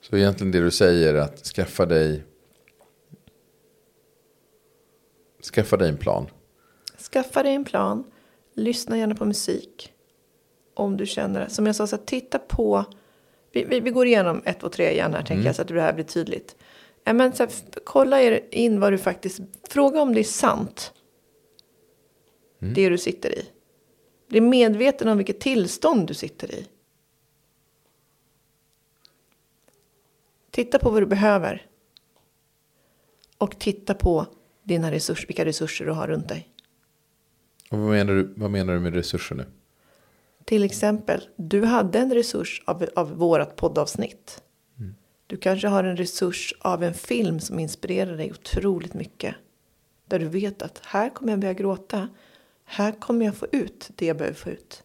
Så 0.00 0.16
egentligen 0.16 0.52
det 0.52 0.60
du 0.60 0.70
säger 0.70 1.14
är 1.14 1.18
att 1.18 1.44
skaffa 1.44 1.86
dig 1.86 2.24
Skaffa 5.54 5.76
dig 5.76 5.88
en 5.88 5.96
plan. 5.96 6.26
Skaffa 7.12 7.42
dig 7.42 7.54
en 7.54 7.64
plan. 7.64 8.04
Lyssna 8.54 8.98
gärna 8.98 9.14
på 9.14 9.24
musik. 9.24 9.92
Om 10.74 10.96
du 10.96 11.06
känner, 11.06 11.48
som 11.48 11.66
jag 11.66 11.76
sa, 11.76 11.86
så 11.86 11.96
här, 11.96 12.04
titta 12.04 12.38
på. 12.38 12.84
Vi, 13.52 13.64
vi, 13.64 13.80
vi 13.80 13.90
går 13.90 14.06
igenom 14.06 14.42
ett, 14.44 14.60
två, 14.60 14.68
tre 14.68 14.90
igen 14.90 15.14
här, 15.14 15.22
tänker 15.22 15.46
jag, 15.46 15.56
så 15.56 15.62
att 15.62 15.68
det 15.68 15.80
här 15.80 15.92
blir 15.92 16.04
tydligt. 16.04 16.56
Ja, 17.04 17.12
men, 17.12 17.32
så 17.32 17.42
här, 17.42 17.52
kolla 17.84 18.20
er 18.20 18.40
in 18.50 18.80
vad 18.80 18.92
du 18.92 18.98
faktiskt, 18.98 19.40
fråga 19.68 20.02
om 20.02 20.14
det 20.14 20.20
är 20.20 20.24
sant. 20.24 20.92
Det 22.58 22.88
du 22.88 22.98
sitter 22.98 23.38
i. 23.38 23.44
Bli 24.28 24.40
medveten 24.40 25.08
om 25.08 25.18
vilket 25.18 25.40
tillstånd 25.40 26.08
du 26.08 26.14
sitter 26.14 26.54
i. 26.54 26.66
Titta 30.50 30.78
på 30.78 30.90
vad 30.90 31.02
du 31.02 31.06
behöver. 31.06 31.66
Och 33.38 33.58
titta 33.58 33.94
på 33.94 34.26
dina 34.62 34.90
resurs, 34.90 35.28
vilka 35.28 35.44
resurser 35.44 35.86
du 35.86 35.92
har 35.92 36.06
runt 36.06 36.28
dig. 36.28 36.48
Och 37.70 37.78
vad, 37.78 37.90
menar 37.90 38.14
du, 38.14 38.34
vad 38.36 38.50
menar 38.50 38.74
du 38.74 38.80
med 38.80 38.94
resurser 38.94 39.34
nu? 39.34 39.46
Till 40.44 40.64
exempel, 40.64 41.28
du 41.36 41.64
hade 41.64 41.98
en 41.98 42.14
resurs 42.14 42.62
av, 42.66 42.86
av 42.96 43.16
vårat 43.16 43.56
poddavsnitt. 43.56 44.42
Du 45.26 45.36
kanske 45.36 45.68
har 45.68 45.84
en 45.84 45.96
resurs 45.96 46.54
av 46.60 46.82
en 46.82 46.94
film 46.94 47.40
som 47.40 47.58
inspirerar 47.58 48.16
dig 48.16 48.30
otroligt 48.30 48.94
mycket. 48.94 49.34
Där 50.06 50.18
du 50.18 50.28
vet 50.28 50.62
att 50.62 50.80
här 50.84 51.10
kommer 51.10 51.32
jag 51.32 51.40
börja 51.40 51.54
gråta. 51.54 52.08
Här 52.64 52.92
kommer 52.92 53.24
jag 53.24 53.36
få 53.36 53.46
ut 53.52 53.90
det 53.94 54.06
jag 54.06 54.16
behöver 54.16 54.36
få 54.36 54.50
ut. 54.50 54.82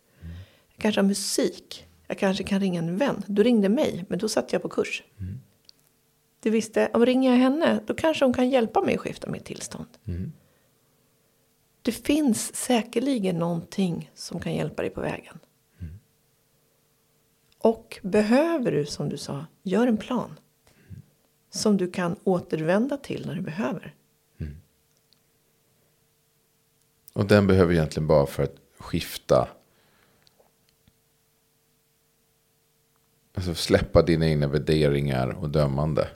Jag 0.73 0.81
kanske 0.81 1.01
har 1.01 1.07
musik. 1.07 1.85
Jag 2.07 2.17
kanske 2.17 2.43
kan 2.43 2.59
ringa 2.59 2.79
en 2.79 2.97
vän. 2.97 3.23
Du 3.27 3.43
ringde 3.43 3.69
mig, 3.69 4.05
men 4.09 4.19
då 4.19 4.29
satt 4.29 4.53
jag 4.53 4.61
på 4.61 4.69
kurs. 4.69 5.03
Du 6.39 6.49
visste, 6.49 6.89
om 6.93 7.05
ringer 7.05 7.31
jag 7.31 7.37
henne, 7.37 7.79
då 7.85 7.93
kanske 7.93 8.25
hon 8.25 8.33
kan 8.33 8.49
hjälpa 8.49 8.81
mig 8.81 8.95
att 8.95 8.99
skifta 8.99 9.29
mitt 9.29 9.45
tillstånd. 9.45 9.87
Det 11.81 11.91
finns 11.91 12.55
säkerligen 12.55 13.39
någonting 13.39 14.11
som 14.13 14.39
kan 14.39 14.53
hjälpa 14.53 14.81
dig 14.81 14.91
på 14.91 15.01
vägen. 15.01 15.39
Och 17.61 17.99
behöver 18.03 18.71
du, 18.71 18.85
som 18.85 19.09
du 19.09 19.17
sa, 19.17 19.45
gör 19.63 19.87
en 19.87 19.97
plan. 19.97 20.39
Som 21.49 21.77
du 21.77 21.91
kan 21.91 22.15
återvända 22.23 22.97
till 22.97 23.25
när 23.25 23.35
du 23.35 23.41
behöver. 23.41 23.95
Och 27.13 27.25
den 27.25 27.47
behöver 27.47 27.73
egentligen 27.73 28.07
bara 28.07 28.25
för 28.25 28.43
att 28.43 28.55
skifta. 28.77 29.47
Alltså 33.33 33.55
släppa 33.55 34.01
dina 34.01 34.27
egna 34.27 34.47
värderingar 34.47 35.29
och 35.29 35.49
dömande. 35.49 36.07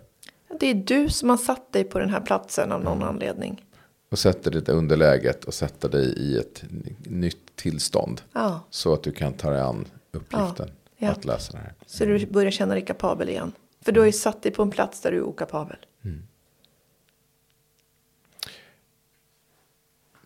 Det 0.60 0.68
är 0.68 0.74
du 0.74 1.10
som 1.10 1.30
har 1.30 1.38
satt 1.38 1.74
dig 1.74 1.84
på 1.84 2.00
den 2.00 2.10
här 2.10 2.22
platsen 2.22 2.72
av 2.72 2.84
någon 2.84 3.04
anledning. 3.04 3.66
Och 4.10 4.20
sätta 4.20 4.50
dig 4.50 4.64
i 4.68 4.72
underläget 4.72 5.46
och 5.46 5.54
sätta 5.54 5.88
dig 5.88 6.06
i 6.06 6.38
ett 6.38 6.64
nytt 7.06 7.56
tillstånd. 7.56 8.22
Ja, 8.34 8.60
Så 8.70 8.94
att 8.94 9.04
du 9.04 9.12
kan 9.12 9.34
ta 9.34 9.50
dig 9.50 9.62
an 9.62 9.86
uppgiften 10.12 10.68
Ja, 10.68 10.83
ja. 11.06 11.12
att 11.12 11.26
lösa 11.26 11.54
det 11.54 11.60
här. 11.60 11.74
så 11.86 12.06
du 12.06 12.26
börjar 12.26 12.52
känna 12.52 12.74
dig 12.74 12.86
kapabel 12.86 13.30
igen. 13.30 13.52
För 13.82 13.92
du 13.92 14.00
har 14.00 14.06
ju 14.08 14.12
satt 14.12 14.42
dig 14.42 14.52
på 14.52 14.62
en 14.64 14.72
plats 14.72 15.02
där 15.02 15.12
du 15.12 15.18
är 15.18 15.24
okapabel. 15.24 15.78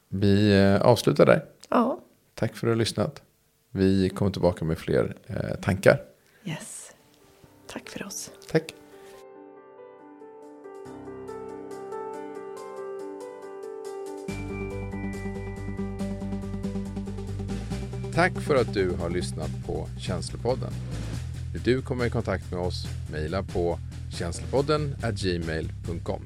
Vi 0.10 0.60
eh, 0.60 0.82
avslutar 0.82 1.26
där. 1.26 1.46
Ja, 1.70 2.00
Tack 2.34 2.56
för 2.56 2.58
att 2.58 2.62
du 2.62 2.68
har 2.70 2.76
lyssnat. 2.76 3.22
Vi 3.72 4.10
kommer 4.10 4.32
tillbaka 4.32 4.66
med 4.66 4.78
fler 4.78 5.16
eh, 5.28 5.62
tankar. 5.62 6.02
yes. 6.46 6.92
Tack 7.68 7.90
för 7.90 8.06
oss. 8.06 8.32
Tack. 8.52 8.74
Tack 18.18 18.42
för 18.42 18.56
att 18.56 18.74
du 18.74 18.92
har 18.92 19.10
lyssnat 19.10 19.50
på 19.66 19.88
Känslopodden. 20.00 20.74
Vill 21.54 21.62
du 21.64 21.82
komma 21.82 22.06
i 22.06 22.10
kontakt 22.10 22.52
med 22.52 22.60
oss? 22.60 22.88
Mejla 23.12 23.44
på 23.44 23.80
känslopodden 24.12 24.96
gmail.com. 25.14 26.22